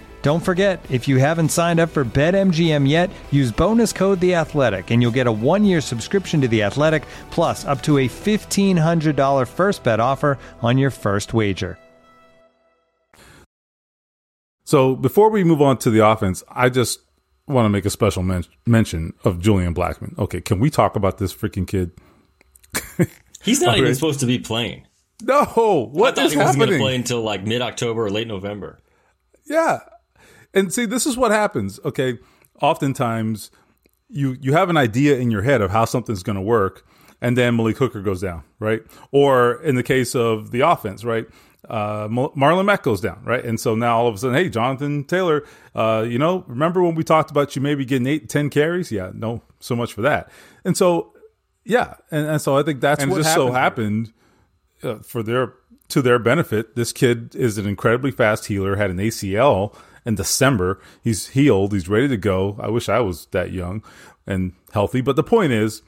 [0.21, 4.91] Don't forget, if you haven't signed up for BetMGM yet, use bonus code The Athletic,
[4.91, 9.15] and you'll get a one-year subscription to The Athletic, plus up to a fifteen hundred
[9.15, 11.79] dollar first bet offer on your first wager.
[14.63, 16.99] So before we move on to the offense, I just
[17.47, 20.17] want to make a special men- mention of Julian Blackmon.
[20.17, 21.91] Okay, can we talk about this freaking kid?
[23.43, 24.85] He's not even supposed to be playing.
[25.23, 26.45] No, what I thought is he happening?
[26.45, 28.79] wasn't going to play until like mid October or late November.
[29.45, 29.79] Yeah,
[30.53, 31.79] and see, this is what happens.
[31.85, 32.19] Okay,
[32.61, 33.51] oftentimes
[34.09, 36.85] you you have an idea in your head of how something's going to work,
[37.21, 38.81] and then Malik Hooker goes down, right?
[39.11, 41.27] Or in the case of the offense, right?
[41.69, 43.45] Uh, Marlon Mack goes down, right?
[43.45, 46.95] And so now all of a sudden, hey, Jonathan Taylor, uh, you know, remember when
[46.95, 48.91] we talked about you maybe getting eight, ten carries?
[48.91, 50.29] Yeah, no, so much for that.
[50.65, 51.13] And so,
[51.63, 54.11] yeah, and, and so I think that's and what just so happened
[54.83, 55.53] uh, for their
[55.89, 56.75] to their benefit.
[56.75, 60.79] This kid is an incredibly fast healer, had an ACL in December.
[61.03, 61.73] He's healed.
[61.73, 62.57] He's ready to go.
[62.59, 63.83] I wish I was that young
[64.25, 65.01] and healthy.
[65.01, 65.81] But the point is,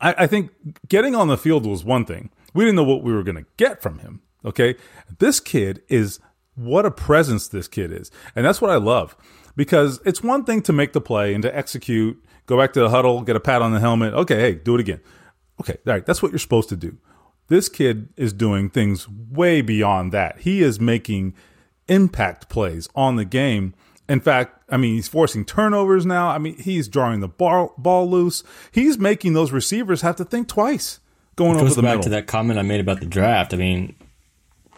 [0.00, 0.50] I, I think
[0.88, 2.30] getting on the field was one thing.
[2.54, 4.22] We didn't know what we were going to get from him.
[4.44, 4.76] Okay.
[5.18, 6.20] This kid is
[6.54, 8.10] what a presence this kid is.
[8.34, 9.16] And that's what I love
[9.56, 12.90] because it's one thing to make the play and to execute, go back to the
[12.90, 14.14] huddle, get a pat on the helmet.
[14.14, 14.38] Okay.
[14.40, 15.00] Hey, do it again.
[15.60, 15.76] Okay.
[15.86, 16.06] All right.
[16.06, 16.96] That's what you're supposed to do.
[17.48, 20.40] This kid is doing things way beyond that.
[20.40, 21.34] He is making
[21.88, 23.74] impact plays on the game
[24.08, 26.28] In fact, I mean, he's forcing turnovers now.
[26.28, 28.42] I mean, he's drawing the ball, ball loose.
[28.72, 31.00] He's making those receivers have to think twice
[31.36, 32.02] going it over the back middle.
[32.04, 33.52] to that comment I made about the draft.
[33.52, 33.94] I mean,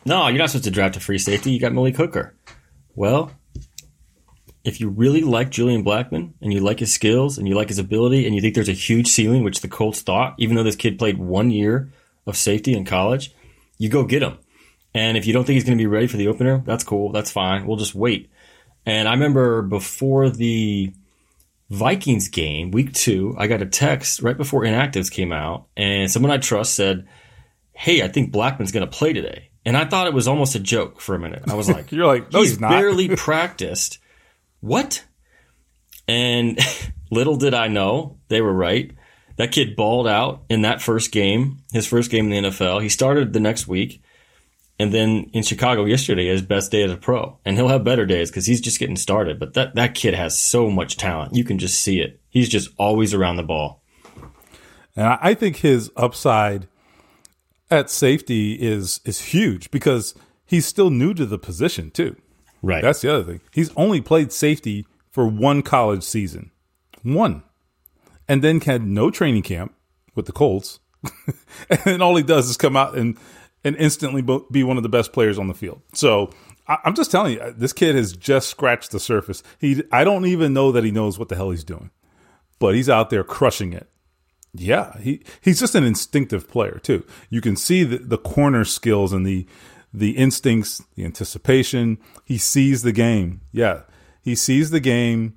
[0.04, 1.52] no, you're not supposed to draft a free safety.
[1.52, 2.34] You got Malik Hooker.
[2.96, 3.30] Well,
[4.64, 7.78] if you really like Julian Blackmon and you like his skills and you like his
[7.78, 10.76] ability and you think there's a huge ceiling, which the Colts thought, even though this
[10.76, 11.90] kid played one year
[12.26, 13.32] of safety in college,
[13.78, 14.38] you go get him.
[14.94, 17.12] And if you don't think he's going to be ready for the opener, that's cool.
[17.12, 17.66] That's fine.
[17.66, 18.30] We'll just wait.
[18.86, 20.92] And I remember before the
[21.68, 26.32] Vikings game, week two, I got a text right before inactives came out, and someone
[26.32, 27.06] I trust said,
[27.72, 29.50] Hey, I think Blackmon's going to play today.
[29.64, 31.44] And I thought it was almost a joke for a minute.
[31.48, 33.98] I was like, You're like, no, he's, he's barely practiced.
[34.60, 35.04] What?
[36.08, 36.58] And
[37.10, 38.90] little did I know, they were right.
[39.36, 42.82] That kid balled out in that first game, his first game in the NFL.
[42.82, 44.02] He started the next week.
[44.80, 47.38] And then in Chicago yesterday, his best day as a pro.
[47.44, 49.38] And he'll have better days because he's just getting started.
[49.38, 51.34] But that, that kid has so much talent.
[51.34, 52.18] You can just see it.
[52.30, 53.82] He's just always around the ball.
[54.96, 56.66] And I think his upside
[57.70, 60.14] at safety is is huge because
[60.46, 62.16] he's still new to the position too.
[62.62, 62.82] Right.
[62.82, 63.42] That's the other thing.
[63.52, 66.52] He's only played safety for one college season.
[67.02, 67.42] One.
[68.26, 69.74] And then had no training camp
[70.14, 70.80] with the Colts.
[71.84, 73.18] and all he does is come out and
[73.64, 75.82] and instantly be one of the best players on the field.
[75.94, 76.30] So
[76.66, 79.42] I'm just telling you, this kid has just scratched the surface.
[79.58, 81.90] He, I don't even know that he knows what the hell he's doing,
[82.58, 83.88] but he's out there crushing it.
[84.52, 87.04] Yeah, he he's just an instinctive player too.
[87.28, 89.46] You can see the, the corner skills and the
[89.92, 91.98] the instincts, the anticipation.
[92.24, 93.42] He sees the game.
[93.52, 93.82] Yeah,
[94.22, 95.36] he sees the game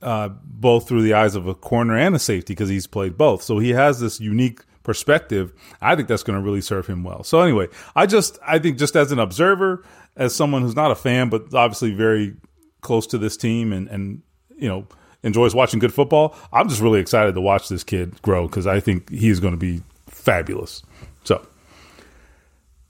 [0.00, 3.42] uh, both through the eyes of a corner and a safety because he's played both.
[3.42, 7.24] So he has this unique perspective, I think that's going to really serve him well.
[7.24, 9.84] So anyway, I just I think just as an observer,
[10.16, 12.34] as someone who's not a fan but obviously very
[12.80, 14.22] close to this team and and
[14.56, 14.86] you know
[15.22, 18.80] enjoys watching good football, I'm just really excited to watch this kid grow because I
[18.80, 20.82] think he is going to be fabulous.
[21.24, 21.46] So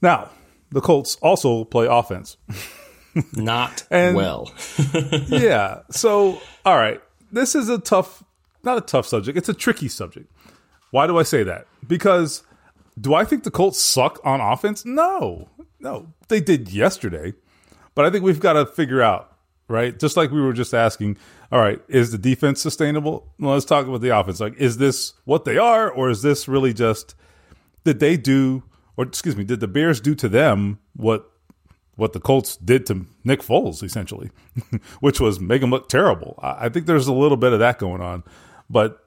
[0.01, 0.31] now
[0.71, 2.37] the Colts also play offense.
[3.35, 4.51] Not And- well.
[5.29, 5.81] yeah.
[5.91, 7.01] So, all right.
[7.31, 8.23] This is a tough,
[8.63, 9.37] not a tough subject.
[9.39, 10.31] It's a tricky subject.
[10.91, 11.67] Why do I say that?
[11.87, 12.43] Because
[13.01, 14.85] do I think the Colts suck on offense?
[14.85, 15.49] No.
[15.81, 16.13] No.
[16.29, 17.35] They did yesterday.
[17.95, 19.37] But I think we've got to figure out,
[19.69, 19.99] right?
[19.99, 21.19] Just like we were just asking,
[21.51, 23.33] all right, is the defense sustainable?
[23.39, 24.41] Well, let's talk about the offense.
[24.41, 27.15] Like, is this what they are, or is this really just
[27.85, 28.63] did they do,
[28.97, 31.29] or excuse me, did the Bears do to them what
[31.97, 34.31] what the Colts did to Nick Foles, essentially,
[35.01, 36.39] which was make him look terrible.
[36.43, 38.25] I think there's a little bit of that going on.
[38.71, 39.02] But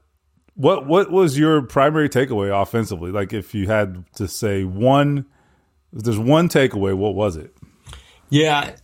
[0.55, 3.11] what what was your primary takeaway offensively?
[3.11, 5.25] Like if you had to say one,
[5.95, 7.55] if there's one takeaway, what was it?
[8.29, 8.75] Yeah,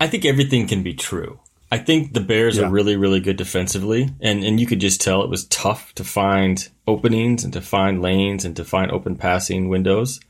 [0.00, 1.38] I think everything can be true.
[1.70, 2.64] I think the Bears Yeah.
[2.66, 6.04] are really, really good defensively, and and you could just tell it was tough to
[6.04, 10.20] find openings and to find lanes and to find open passing windows.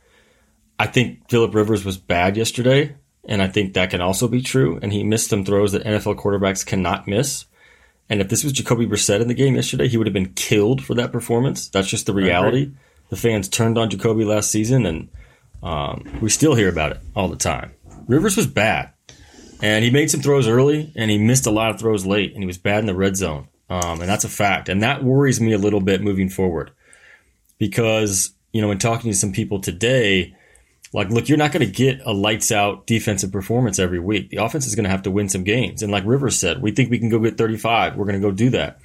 [0.78, 2.94] I think Philip Rivers was bad yesterday,
[3.28, 4.78] and I think that can also be true.
[4.82, 7.44] And he missed some throws that NFL quarterbacks cannot miss.
[8.08, 10.84] And if this was Jacoby Brissett in the game yesterday, he would have been killed
[10.84, 11.68] for that performance.
[11.68, 12.70] That's just the reality.
[13.08, 15.08] The fans turned on Jacoby last season, and
[15.62, 17.72] um, we still hear about it all the time.
[18.06, 18.90] Rivers was bad,
[19.62, 22.42] and he made some throws early, and he missed a lot of throws late, and
[22.42, 24.68] he was bad in the red zone, um, and that's a fact.
[24.68, 26.70] And that worries me a little bit moving forward,
[27.58, 30.34] because you know, in talking to some people today,
[30.92, 34.30] like, look, you're not going to get a lights out defensive performance every week.
[34.30, 36.70] The offense is going to have to win some games, and like Rivers said, we
[36.70, 37.96] think we can go get 35.
[37.96, 38.78] We're going to go do that.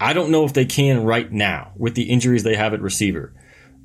[0.00, 3.32] I don't know if they can right now with the injuries they have at receiver.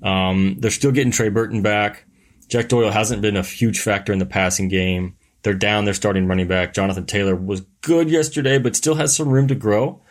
[0.02, 2.06] Um, they're still getting Trey Burton back.
[2.48, 5.16] Jack Doyle hasn't been a huge factor in the passing game.
[5.44, 6.74] They're down They're starting running back.
[6.74, 10.02] Jonathan Taylor was good yesterday, but still has some room to grow.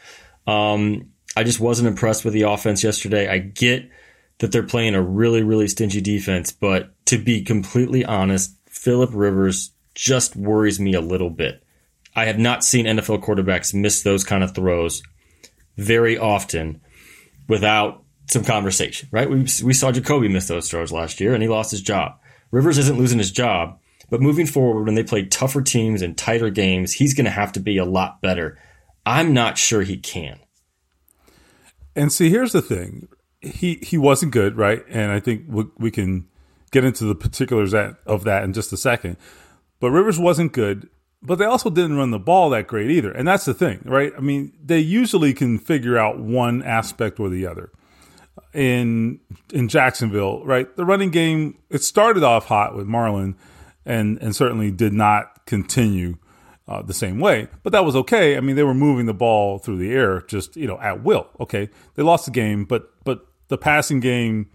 [0.46, 3.28] Um, I just wasn't impressed with the offense yesterday.
[3.28, 3.90] I get
[4.38, 9.70] that they're playing a really, really stingy defense, but to be completely honest, Philip Rivers
[9.94, 11.62] just worries me a little bit.
[12.14, 15.02] I have not seen NFL quarterbacks miss those kind of throws
[15.76, 16.80] very often
[17.48, 19.28] without some conversation, right?
[19.28, 22.18] We, we saw Jacoby miss those throws last year and he lost his job.
[22.50, 23.78] Rivers isn't losing his job,
[24.10, 27.52] but moving forward, when they play tougher teams and tighter games, he's going to have
[27.52, 28.58] to be a lot better.
[29.04, 30.40] I'm not sure he can.
[31.94, 33.08] And see, here's the thing:
[33.46, 34.84] he he wasn't good, right?
[34.88, 36.28] And I think we, we can
[36.72, 39.16] get into the particulars that, of that in just a second.
[39.80, 40.88] But Rivers wasn't good,
[41.22, 43.12] but they also didn't run the ball that great either.
[43.12, 44.12] And that's the thing, right?
[44.16, 47.70] I mean, they usually can figure out one aspect or the other.
[48.52, 49.20] In
[49.52, 50.74] in Jacksonville, right?
[50.76, 53.34] The running game it started off hot with Marlon,
[53.84, 56.16] and and certainly did not continue.
[56.68, 58.36] uh, the same way, but that was okay.
[58.36, 61.28] I mean, they were moving the ball through the air just you know at will.
[61.40, 62.95] Okay, they lost the game, but but
[63.48, 64.50] the passing game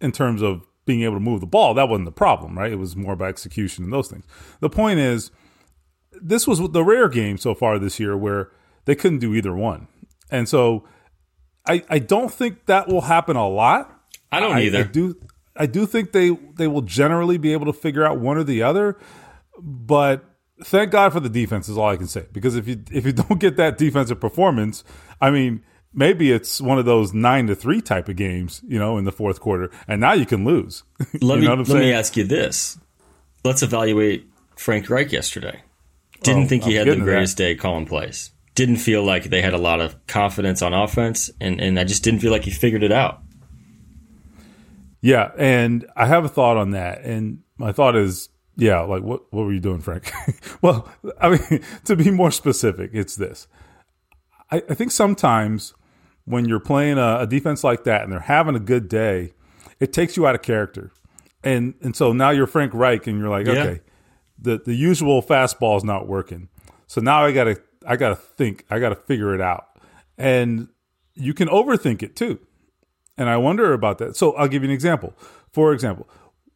[0.00, 2.72] in terms of being able to move the ball that wasn't the problem, right?
[2.72, 4.24] It was more about execution and those things.
[4.60, 5.30] The point is,
[6.20, 8.50] this was the rare game so far this year where
[8.84, 9.88] they couldn't do either one,
[10.30, 10.84] and so
[11.66, 13.90] I I don't think that will happen a lot.
[14.30, 14.78] I don't either.
[14.78, 15.16] I, I do
[15.56, 18.62] I do think they they will generally be able to figure out one or the
[18.62, 18.98] other,
[19.58, 20.24] but
[20.62, 23.12] thank God for the defense is all I can say because if you if you
[23.12, 24.84] don't get that defensive performance,
[25.20, 28.98] I mean maybe it's one of those nine to three type of games, you know,
[28.98, 30.82] in the fourth quarter, and now you can lose.
[31.20, 31.80] Let me let saying?
[31.80, 32.78] me ask you this:
[33.44, 35.62] Let's evaluate Frank Reich yesterday.
[36.22, 38.30] Didn't oh, think he I'm had the greatest day calling plays.
[38.54, 42.02] Didn't feel like they had a lot of confidence on offense, and and I just
[42.02, 43.20] didn't feel like he figured it out.
[45.00, 49.32] Yeah, and I have a thought on that, and my thought is yeah, like what
[49.32, 50.10] what were you doing, Frank?
[50.62, 50.88] well,
[51.20, 53.48] I mean, to be more specific, it's this.
[54.50, 55.74] I, I think sometimes
[56.24, 59.34] when you're playing a, a, defense like that and they're having a good day,
[59.80, 60.90] it takes you out of character.
[61.42, 63.52] And and so now you're Frank Reich and you're like, yeah.
[63.52, 63.80] okay,
[64.38, 66.48] the the usual fastball is not working.
[66.86, 69.68] So now I gotta I gotta think, I gotta figure it out.
[70.16, 70.68] And
[71.14, 72.40] you can overthink it too.
[73.16, 74.16] And I wonder about that.
[74.16, 75.14] So I'll give you an example.
[75.52, 76.08] For example,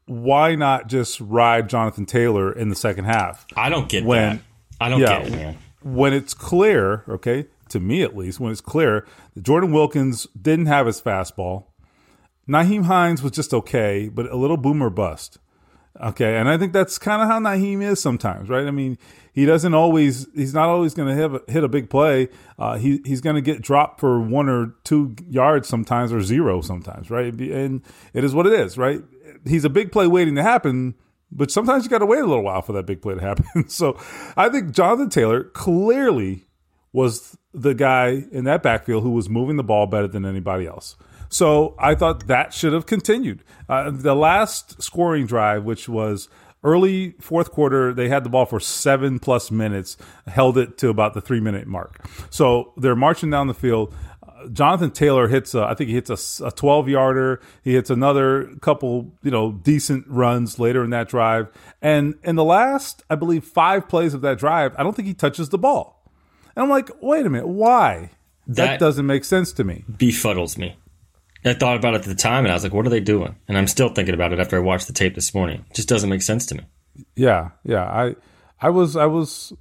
[0.06, 3.46] why not just ride Jonathan Taylor in the second half?
[3.54, 4.44] I don't get when, that.
[4.80, 5.58] I don't yeah, get it, man.
[5.82, 10.66] When it's clear, okay, to me at least, when it's clear that Jordan Wilkins didn't
[10.66, 11.66] have his fastball,
[12.48, 15.38] Nyheim Hines was just okay, but a little boomer bust.
[16.00, 18.66] Okay, and I think that's kind of how Nyheim is sometimes, right?
[18.66, 18.98] I mean,
[19.32, 22.28] he doesn't always, he's not always going to hit a big play.
[22.58, 26.60] Uh, he, he's going to get dropped for one or two yards sometimes or zero
[26.60, 27.34] sometimes, right?
[27.34, 27.82] And
[28.14, 29.02] it is what it is, right?
[29.46, 30.94] he's a big play waiting to happen,
[31.30, 33.68] but sometimes you got to wait a little while for that big play to happen.
[33.68, 33.98] so
[34.36, 36.46] I think Jonathan Taylor clearly
[36.92, 40.96] was the guy in that backfield who was moving the ball better than anybody else.
[41.28, 43.44] So I thought that should have continued.
[43.68, 46.28] Uh, the last scoring drive, which was
[46.64, 49.96] early fourth quarter, they had the ball for seven plus minutes,
[50.26, 52.04] held it to about the three minute mark.
[52.30, 53.94] So they're marching down the field.
[54.52, 57.40] Jonathan Taylor hits, a, I think he hits a, a 12 yarder.
[57.64, 61.48] He hits another couple, you know, decent runs later in that drive.
[61.82, 65.14] And in the last, I believe, five plays of that drive, I don't think he
[65.14, 65.97] touches the ball.
[66.58, 68.10] And I'm like, wait a minute, why?
[68.48, 69.84] That, that doesn't make sense to me.
[69.88, 70.76] Befuddles me.
[71.44, 73.36] I thought about it at the time and I was like, what are they doing?
[73.46, 75.64] And I'm still thinking about it after I watched the tape this morning.
[75.70, 76.64] It just doesn't make sense to me.
[77.14, 77.84] Yeah, yeah.
[77.84, 78.16] I
[78.60, 79.52] I was I was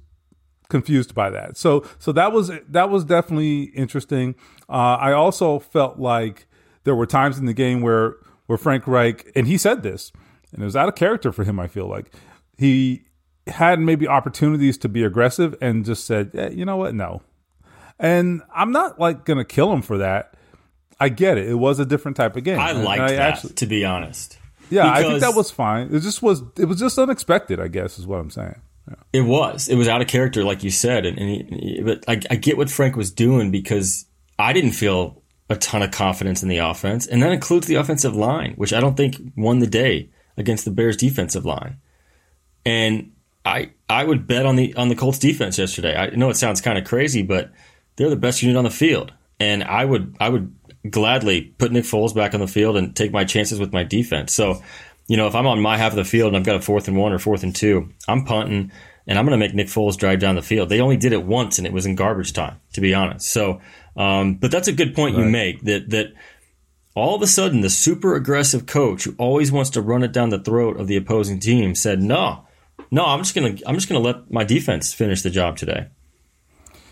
[0.70, 1.56] confused by that.
[1.56, 4.34] So so that was that was definitely interesting.
[4.68, 6.48] Uh, I also felt like
[6.82, 10.10] there were times in the game where where Frank Reich and he said this,
[10.52, 11.60] and it was out of character for him.
[11.60, 12.12] I feel like
[12.56, 13.04] he
[13.48, 17.22] had maybe opportunities to be aggressive and just said, eh, you know what, no.
[17.98, 20.34] And I'm not like gonna kill him for that.
[21.00, 21.48] I get it.
[21.48, 22.58] It was a different type of game.
[22.58, 24.38] I liked I that, actually, to be honest.
[24.70, 25.94] Yeah, because I think that was fine.
[25.94, 26.42] It just was.
[26.58, 27.60] It was just unexpected.
[27.60, 28.60] I guess is what I'm saying.
[29.12, 29.68] It was.
[29.68, 31.06] It was out of character, like you said.
[31.06, 34.06] And, and he, but I, I get what Frank was doing because
[34.38, 38.14] I didn't feel a ton of confidence in the offense, and that includes the offensive
[38.14, 41.78] line, which I don't think won the day against the Bears' defensive line.
[42.64, 43.12] And
[43.48, 45.96] I I would bet on the on the Colts defense yesterday.
[45.96, 47.50] I know it sounds kind of crazy, but
[47.96, 50.54] they're the best unit on the field, and I would I would
[50.88, 54.32] gladly put Nick Foles back on the field and take my chances with my defense.
[54.32, 54.62] So
[55.08, 56.86] you know, if I'm on my half of the field and I've got a fourth
[56.86, 58.70] and one or fourth and two, I'm punting
[59.06, 60.68] and I'm going to make Nick Foles drive down the field.
[60.68, 63.30] They only did it once and it was in garbage time, to be honest.
[63.30, 63.62] So,
[63.96, 65.24] um, but that's a good point right.
[65.24, 66.12] you make that, that
[66.94, 70.28] all of a sudden the super aggressive coach who always wants to run it down
[70.28, 72.44] the throat of the opposing team said, no,
[72.90, 75.88] no, I'm just to, I'm just to let my defense finish the job today.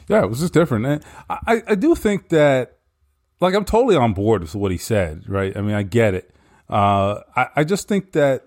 [0.09, 0.87] Yeah, it was just different.
[0.87, 2.79] And I, I do think that,
[3.41, 5.57] like, I'm totally on board with what he said, right?
[5.57, 6.33] I mean, I get it.
[6.71, 8.45] Uh, I, I just think that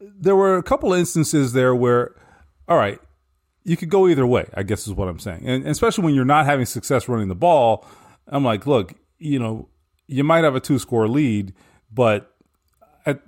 [0.00, 2.14] there were a couple instances there where,
[2.68, 2.98] all right,
[3.64, 4.48] you could go either way.
[4.54, 7.28] I guess is what I'm saying, and, and especially when you're not having success running
[7.28, 7.86] the ball.
[8.26, 9.68] I'm like, look, you know,
[10.06, 11.52] you might have a two score lead,
[11.92, 12.29] but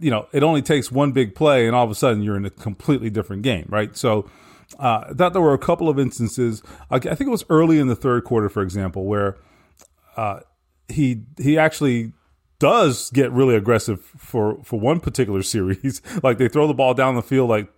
[0.00, 2.44] you know, it only takes one big play, and all of a sudden you're in
[2.44, 3.96] a completely different game, right?
[3.96, 4.28] So.
[4.78, 6.62] Uh, I thought there were a couple of instances.
[6.90, 9.36] I think it was early in the third quarter, for example, where
[10.16, 10.40] uh,
[10.88, 12.14] he he actually
[12.58, 16.00] does get really aggressive for for one particular series.
[16.22, 17.70] like they throw the ball down the field like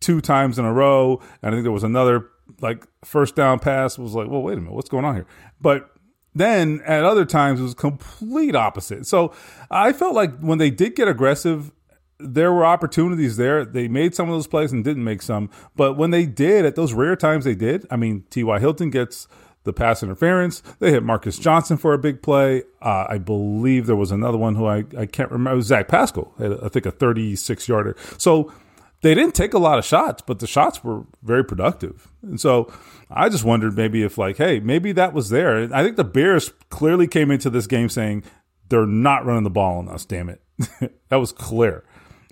[0.00, 2.30] two times in a row, and I think there was another
[2.60, 5.26] like first down pass was like, well, wait a minute, what's going on here?
[5.60, 5.90] But
[6.34, 9.06] then at other times it was complete opposite.
[9.06, 9.32] So
[9.70, 11.72] I felt like when they did get aggressive,
[12.20, 13.64] there were opportunities there.
[13.64, 15.50] They made some of those plays and didn't make some.
[15.76, 18.58] But when they did, at those rare times they did, I mean, T.Y.
[18.58, 19.28] Hilton gets
[19.64, 20.62] the pass interference.
[20.78, 22.62] They hit Marcus Johnson for a big play.
[22.80, 25.52] Uh, I believe there was another one who I, I can't remember.
[25.52, 27.96] It was Zach Pascal, I think a 36 yarder.
[28.16, 28.52] So
[29.00, 32.08] they didn't take a lot of shots, but the shots were very productive.
[32.22, 32.72] And so
[33.10, 35.72] I just wondered maybe if, like, hey, maybe that was there.
[35.74, 38.24] I think the Bears clearly came into this game saying
[38.68, 40.42] they're not running the ball on us, damn it.
[41.08, 41.84] that was clear.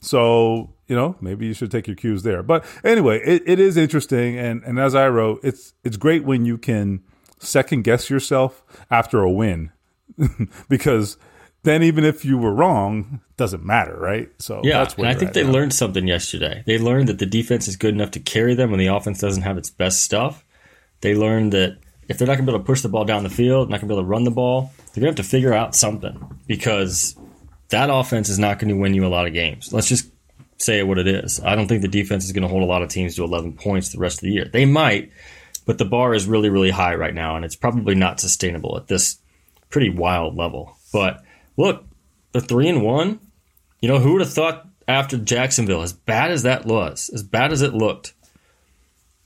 [0.03, 2.43] So, you know, maybe you should take your cues there.
[2.43, 4.39] But anyway, it, it is interesting.
[4.39, 7.03] And, and as I wrote, it's, it's great when you can
[7.39, 9.71] second guess yourself after a win
[10.69, 11.17] because
[11.67, 14.31] then even if you were wrong, doesn't matter, right?
[14.39, 15.51] So yeah, that's and I think they now.
[15.51, 16.63] learned something yesterday.
[16.65, 19.43] They learned that the defense is good enough to carry them when the offense doesn't
[19.43, 20.45] have its best stuff.
[21.01, 23.25] They learned that if they're not going to be able to push the ball down
[23.25, 25.27] the field, not going to be able to run the ball, they're going to have
[25.27, 27.17] to figure out something because
[27.71, 29.73] that offense is not going to win you a lot of games.
[29.73, 30.09] Let's just
[30.59, 31.41] say what it is.
[31.45, 33.55] I don't think the defense is going to hold a lot of teams to 11
[33.55, 34.49] points the rest of the year.
[34.51, 35.11] They might,
[35.67, 38.87] but the bar is really, really high right now, and it's probably not sustainable at
[38.87, 39.19] this
[39.69, 40.77] pretty wild level.
[40.93, 41.23] But
[41.57, 41.85] look,
[42.33, 43.21] the three and one,
[43.81, 47.53] you know, who would have thought after Jacksonville, as bad as that was, as bad
[47.53, 48.15] as it looked,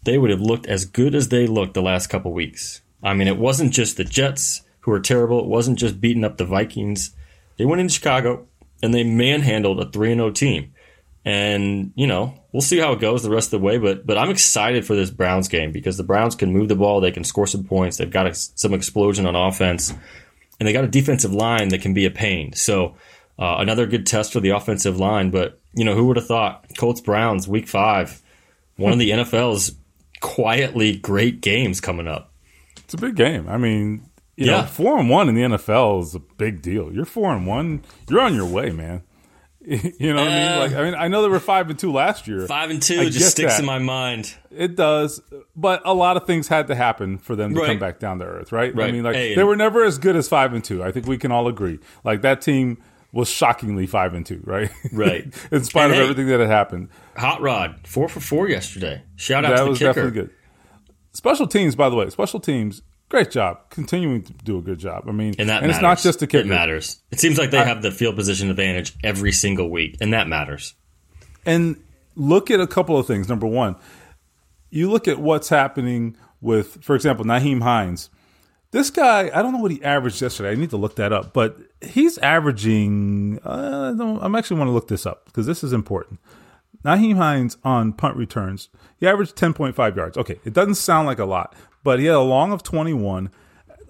[0.02, 2.80] they would have looked as good as they looked the last couple weeks.
[3.02, 5.40] I mean, it wasn't just the Jets who were terrible.
[5.40, 7.14] It wasn't just beating up the Vikings.
[7.58, 8.46] They went into Chicago
[8.82, 10.74] and they manhandled a 3 0 team.
[11.22, 13.76] And, you know, we'll see how it goes the rest of the way.
[13.76, 17.00] But but I'm excited for this Browns game because the Browns can move the ball.
[17.00, 17.98] They can score some points.
[17.98, 19.92] They've got some explosion on offense.
[20.60, 22.52] And they got a defensive line that can be a pain.
[22.52, 22.94] So
[23.38, 25.30] uh, another good test for the offensive line.
[25.30, 28.20] But, you know, who would have thought Colts Browns week five,
[28.76, 29.74] one of the NFL's
[30.20, 32.32] quietly great games coming up.
[32.76, 33.48] It's a big game.
[33.48, 34.60] I mean, you yeah.
[34.60, 36.92] know, four and one in the NFL is a big deal.
[36.92, 37.82] You're four and one.
[38.08, 39.02] You're on your way, man.
[39.66, 40.58] you know what uh, I mean?
[40.58, 42.46] Like, I mean, I know they were five and two last year.
[42.46, 43.60] Five and two I just sticks that.
[43.60, 44.34] in my mind.
[44.50, 45.20] It does,
[45.54, 47.66] but a lot of things had to happen for them to right.
[47.66, 48.74] come back down to earth, right?
[48.74, 48.88] right.
[48.88, 50.82] I mean, like hey, they were never as good as five and two.
[50.82, 51.78] I think we can all agree.
[52.04, 52.78] Like that team
[53.12, 54.70] was shockingly five and two, right?
[54.92, 55.24] Right.
[55.50, 56.88] in spite and of hey, everything that had happened.
[57.16, 59.02] Hot Rod, four for four yesterday.
[59.16, 59.88] Shout out that to the was kicker.
[59.88, 60.30] definitely good.
[61.12, 62.80] Special teams, by the way, special teams
[63.10, 65.04] great job, continuing to do a good job.
[65.06, 66.44] I mean, and, that and it's not just the kicker.
[66.44, 66.98] It matters.
[67.10, 70.28] It seems like they I, have the field position advantage every single week, and that
[70.28, 70.74] matters.
[71.44, 71.82] And
[72.16, 73.28] look at a couple of things.
[73.28, 73.76] Number one,
[74.70, 78.08] you look at what's happening with, for example, Nyheim Hines.
[78.70, 80.50] This guy, I don't know what he averaged yesterday.
[80.50, 83.40] I need to look that up, but he's averaging.
[83.44, 86.20] Uh, I'm actually want to look this up because this is important.
[86.84, 90.16] Nyheim Hines on punt returns, he averaged 10.5 yards.
[90.16, 93.30] Okay, it doesn't sound like a lot, but he had a long of 21.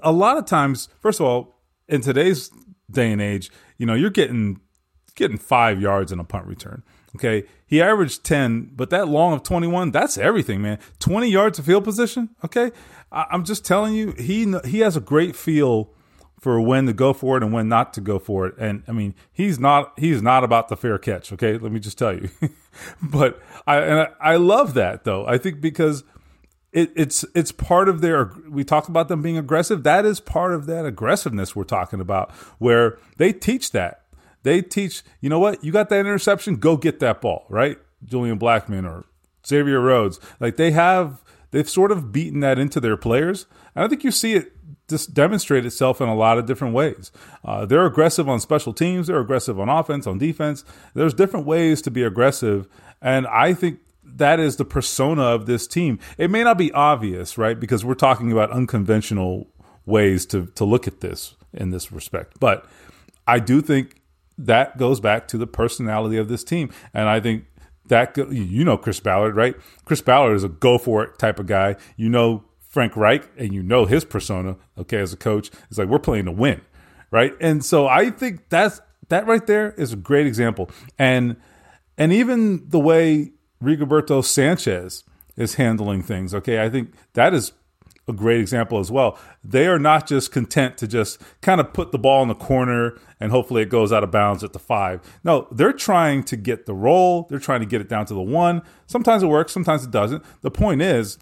[0.02, 2.50] A lot of times, first of all, in today's
[2.90, 4.60] day and age, you know, you're getting
[5.14, 6.82] getting five yards in a punt return.
[7.16, 7.46] Okay.
[7.66, 10.78] He averaged 10, but that long of 21, that's everything, man.
[11.00, 12.30] 20 yards of field position.
[12.44, 12.70] Okay.
[13.12, 15.92] I, am just telling you, he, he has a great feel
[16.38, 18.54] for when to go for it and when not to go for it.
[18.58, 21.32] And I mean, he's not, he's not about the fair catch.
[21.32, 21.58] Okay.
[21.58, 22.30] Let me just tell you,
[23.02, 25.26] but I, and I, I love that though.
[25.26, 26.04] I think because
[26.72, 28.32] it, it's it's part of their.
[28.48, 29.82] We talk about them being aggressive.
[29.82, 34.02] That is part of that aggressiveness we're talking about, where they teach that.
[34.42, 35.02] They teach.
[35.20, 35.62] You know what?
[35.64, 36.56] You got that interception.
[36.56, 37.78] Go get that ball, right?
[38.04, 39.04] Julian Blackmon or
[39.46, 40.20] Xavier Rhodes.
[40.38, 41.22] Like they have.
[41.52, 43.46] They've sort of beaten that into their players.
[43.74, 44.52] And I think you see it
[44.88, 47.10] just demonstrate itself in a lot of different ways.
[47.44, 49.08] Uh, they're aggressive on special teams.
[49.08, 50.64] They're aggressive on offense, on defense.
[50.94, 52.68] There's different ways to be aggressive,
[53.02, 53.80] and I think
[54.20, 55.98] that is the persona of this team.
[56.18, 57.58] It may not be obvious, right?
[57.58, 59.48] Because we're talking about unconventional
[59.86, 62.38] ways to to look at this in this respect.
[62.38, 62.66] But
[63.26, 64.02] I do think
[64.38, 67.46] that goes back to the personality of this team, and I think
[67.86, 69.56] that you know Chris Ballard, right?
[69.84, 71.76] Chris Ballard is a go for it type of guy.
[71.96, 74.56] You know Frank Reich, and you know his persona.
[74.78, 76.60] Okay, as a coach, it's like we're playing to win,
[77.10, 77.32] right?
[77.40, 81.36] And so I think that's that right there is a great example, and
[81.96, 83.32] and even the way
[83.62, 85.04] Rigoberto Sanchez
[85.36, 86.34] is handling things.
[86.34, 87.52] Okay, I think that is
[88.08, 89.18] a great example as well.
[89.42, 92.98] They are not just content to just kind of put the ball in the corner
[93.20, 95.00] and hopefully it goes out of bounds at the five.
[95.24, 97.26] No, they're trying to get the roll.
[97.30, 98.62] They're trying to get it down to the one.
[98.86, 100.24] Sometimes it works, sometimes it doesn't.
[100.42, 101.18] The point is,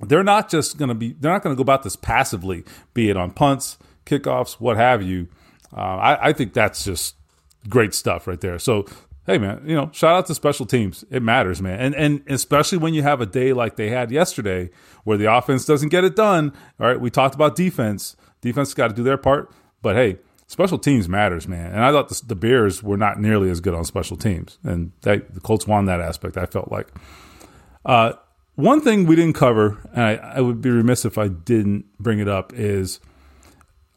[0.00, 2.64] they're not just going to be, they're not going to go about this passively,
[2.94, 5.28] be it on punts, kickoffs, what have you.
[5.74, 7.14] Uh, I, I think that's just
[7.68, 8.58] great stuff right there.
[8.58, 8.86] So
[9.26, 11.04] hey man, you know, shout out to special teams.
[11.10, 11.80] It matters, man.
[11.80, 14.70] And and especially when you have a day like they had yesterday
[15.04, 16.52] where the offense doesn't get it done.
[16.80, 18.16] All right, we talked about defense.
[18.40, 19.52] Defense got to do their part,
[19.82, 20.18] but hey,
[20.48, 21.72] special teams matters, man.
[21.72, 24.92] And I thought the, the Bears were not nearly as good on special teams, and
[25.02, 26.36] that, the Colts won that aspect.
[26.36, 26.88] I felt like.
[27.84, 28.14] Uh,
[28.54, 32.18] one thing we didn't cover, and I, I would be remiss if I didn't bring
[32.18, 33.00] it up, is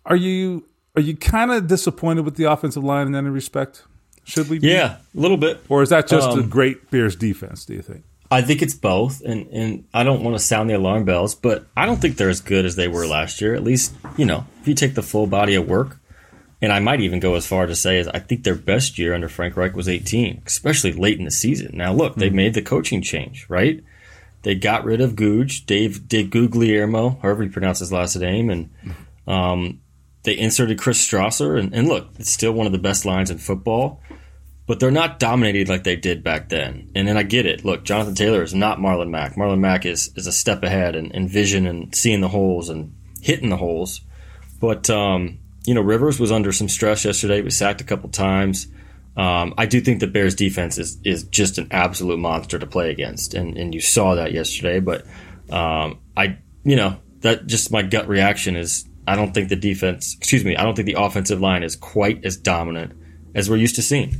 [0.06, 3.84] are you are you kind of disappointed with the offensive line in any respect?
[4.26, 4.60] Should we?
[4.60, 4.68] Be?
[4.70, 5.64] Yeah, a little bit.
[5.70, 7.66] Or is that just um, a great Bears defense?
[7.66, 8.04] Do you think?
[8.30, 11.68] I think it's both, and and I don't want to sound the alarm bells, but
[11.78, 13.54] I don't think they're as good as they were last year.
[13.54, 16.00] At least, you know, if you take the full body of work,
[16.62, 19.14] and I might even go as far to say as I think their best year
[19.14, 21.78] under Frank Reich was 18, especially late in the season.
[21.78, 22.36] Now, look, they mm-hmm.
[22.36, 23.84] made the coaching change, right?
[24.42, 28.70] They got rid of Googe, Dave DeGuglielmo, however you pronounce his last name, and
[29.28, 29.82] um,
[30.24, 31.60] they inserted Chris Strausser.
[31.60, 34.02] And, and look, it's still one of the best lines in football
[34.68, 36.92] but they're not dominated like they did back then.
[36.96, 37.64] And then I get it.
[37.64, 39.36] Look, Jonathan Taylor is not Marlon Mack.
[39.36, 43.50] Marlon Mack is, is a step ahead in, vision and seeing the holes and hitting
[43.50, 44.02] the holes.
[44.60, 47.38] But, um, you know, Rivers was under some stress yesterday.
[47.38, 48.68] He was sacked a couple times.
[49.16, 52.90] Um, I do think the Bears defense is, is just an absolute monster to play
[52.90, 53.36] against.
[53.36, 54.80] And, and you saw that yesterday.
[54.80, 55.06] But
[55.52, 60.16] um, I, you know, that just my gut reaction is I don't think the defense,
[60.18, 62.94] excuse me, I don't think the offensive line is quite as dominant
[63.36, 64.16] as we're used to seeing.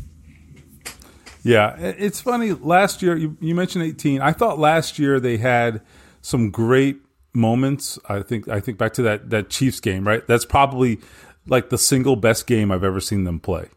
[1.46, 2.54] Yeah, it's funny.
[2.54, 4.20] Last year, you, you mentioned 18.
[4.20, 5.82] I thought last year they had
[6.24, 6.98] some great
[7.36, 8.00] moments.
[8.10, 10.26] I think I think back to that that Chiefs game, right?
[10.26, 11.00] That's probably
[11.46, 13.70] like the single best game I've ever seen them play.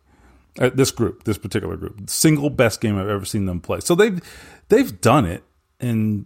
[0.59, 3.81] Uh, this group, this particular group, single best game I've ever seen them play.
[3.81, 4.19] So they've
[4.71, 5.45] they've done it,
[5.79, 6.25] and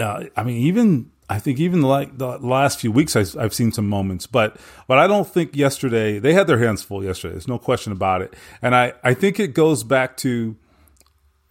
[0.00, 3.72] uh, I mean, even I think even like the last few weeks, I've, I've, seen
[3.72, 7.32] some moments, but but I don't think yesterday they had their hands full yesterday.
[7.32, 8.32] There's no question about it,
[8.62, 10.56] and I I think it goes back to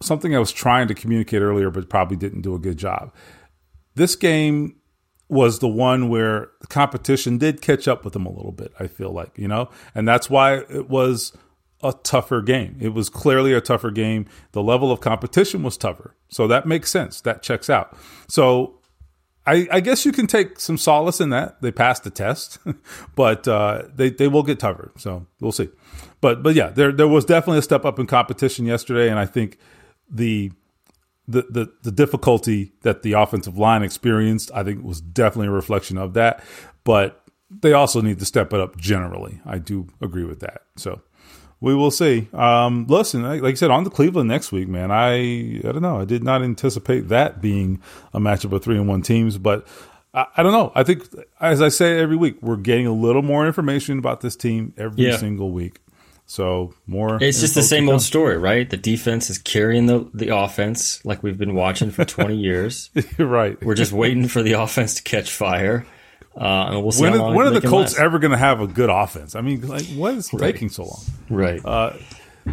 [0.02, 3.12] something I was trying to communicate earlier, but probably didn't do a good job.
[3.94, 4.76] This game
[5.28, 8.86] was the one where the competition did catch up with them a little bit, I
[8.86, 11.36] feel like, you know, and that's why it was
[11.82, 12.76] a tougher game.
[12.80, 14.26] It was clearly a tougher game.
[14.52, 16.14] The level of competition was tougher.
[16.28, 17.20] So that makes sense.
[17.20, 17.96] That checks out.
[18.28, 18.78] So
[19.46, 21.62] I, I guess you can take some solace in that.
[21.62, 22.58] They passed the test,
[23.14, 24.92] but uh, they, they will get tougher.
[24.96, 25.70] So we'll see.
[26.20, 29.26] But but yeah, there there was definitely a step up in competition yesterday, and I
[29.26, 29.56] think
[30.10, 30.52] the
[31.26, 35.98] the, the the difficulty that the offensive line experienced, I think, was definitely a reflection
[35.98, 36.42] of that.
[36.84, 39.40] But they also need to step it up generally.
[39.44, 40.62] I do agree with that.
[40.76, 41.02] So
[41.60, 42.28] we will see.
[42.32, 44.90] Um, listen, like I said, on the Cleveland next week, man.
[44.90, 46.00] I I don't know.
[46.00, 47.80] I did not anticipate that being
[48.12, 49.66] a matchup of three and one teams, but
[50.14, 50.72] I, I, don't know.
[50.74, 51.08] I think,
[51.40, 55.04] as I say every week, we're getting a little more information about this team every
[55.04, 55.16] yeah.
[55.16, 55.80] single week.
[56.30, 57.16] So more.
[57.22, 58.68] It's just the same old story, right?
[58.68, 62.90] The defense is carrying the the offense like we've been watching for 20 years.
[63.18, 63.60] right.
[63.64, 65.86] We're just waiting for the offense to catch fire.
[66.38, 68.04] Uh, and we'll see when, how long when are the Colts last.
[68.04, 69.34] ever going to have a good offense?
[69.34, 70.52] I mean, like, what is right.
[70.52, 71.00] taking so long?
[71.30, 71.64] Right.
[71.64, 71.94] Uh,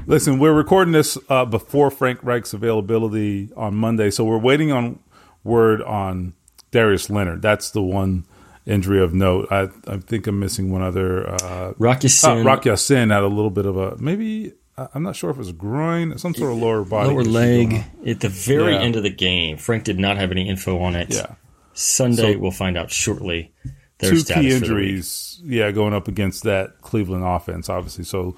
[0.07, 4.99] listen, we're recording this uh, before Frank Reich's availability on Monday, so we're waiting on
[5.43, 6.33] word on
[6.71, 7.41] Darius Leonard.
[7.41, 8.25] That's the one
[8.65, 9.47] injury of note.
[9.51, 11.29] I, I think I'm missing one other.
[11.29, 12.39] Uh, Rock Ya-Sin.
[12.39, 14.53] Uh, Rock Ya-Sin had a little bit of a maybe.
[14.77, 17.85] I'm not sure if it was groin, some sort of lower body, lower leg.
[18.05, 18.81] At the very yeah.
[18.81, 21.13] end of the game, Frank did not have any info on it.
[21.13, 21.35] Yeah.
[21.73, 23.53] Sunday, so, we'll find out shortly.
[23.99, 28.03] two key injuries, yeah, going up against that Cleveland offense, obviously.
[28.03, 28.35] So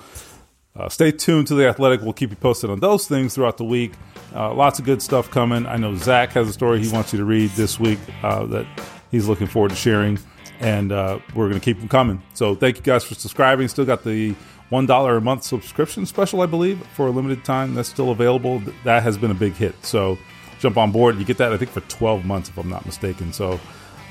[0.76, 2.02] uh, stay tuned to the Athletic.
[2.02, 3.94] We'll keep you posted on those things throughout the week.
[4.36, 5.66] Uh, lots of good stuff coming.
[5.66, 8.68] I know Zak has a story he wants you to read this week uh, that
[9.12, 10.20] he's looking forward to sharing.
[10.60, 12.22] And uh, we're going to keep them coming.
[12.34, 13.68] So thank you guys for subscribing.
[13.68, 14.34] Still got the
[14.72, 17.76] $1 a month subscription special, I believe, for a limited time.
[17.76, 18.62] That's still available.
[18.84, 19.76] That has been a big hit.
[19.86, 20.18] So
[20.60, 21.18] jump on board.
[21.18, 23.34] You get that, I think, for 12 months, if I'm not mistaken.
[23.34, 23.60] So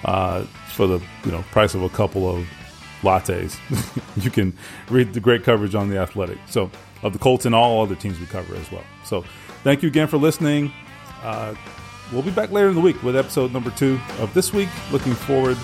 [0.05, 2.47] uh, for the you know price of a couple of
[3.03, 3.59] lattes,
[4.23, 4.57] you can
[4.89, 6.39] read the great coverage on the Athletic.
[6.47, 6.71] So
[7.03, 8.85] of the Colts and all other teams we cover as well.
[9.05, 9.25] So
[9.63, 10.73] thank you again for listening.
[11.23, 11.55] Uh,
[12.13, 14.69] we'll be back later in the week with episode number two of this week.
[14.93, 15.59] Looking forward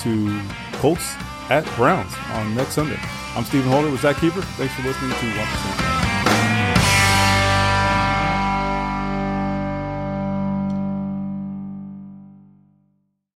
[0.00, 0.40] to
[0.74, 1.14] Colts
[1.50, 2.98] at Browns on next Sunday.
[3.34, 4.42] I'm Stephen Holder with Zak Keefer.
[4.56, 6.03] Thanks for listening to 1%.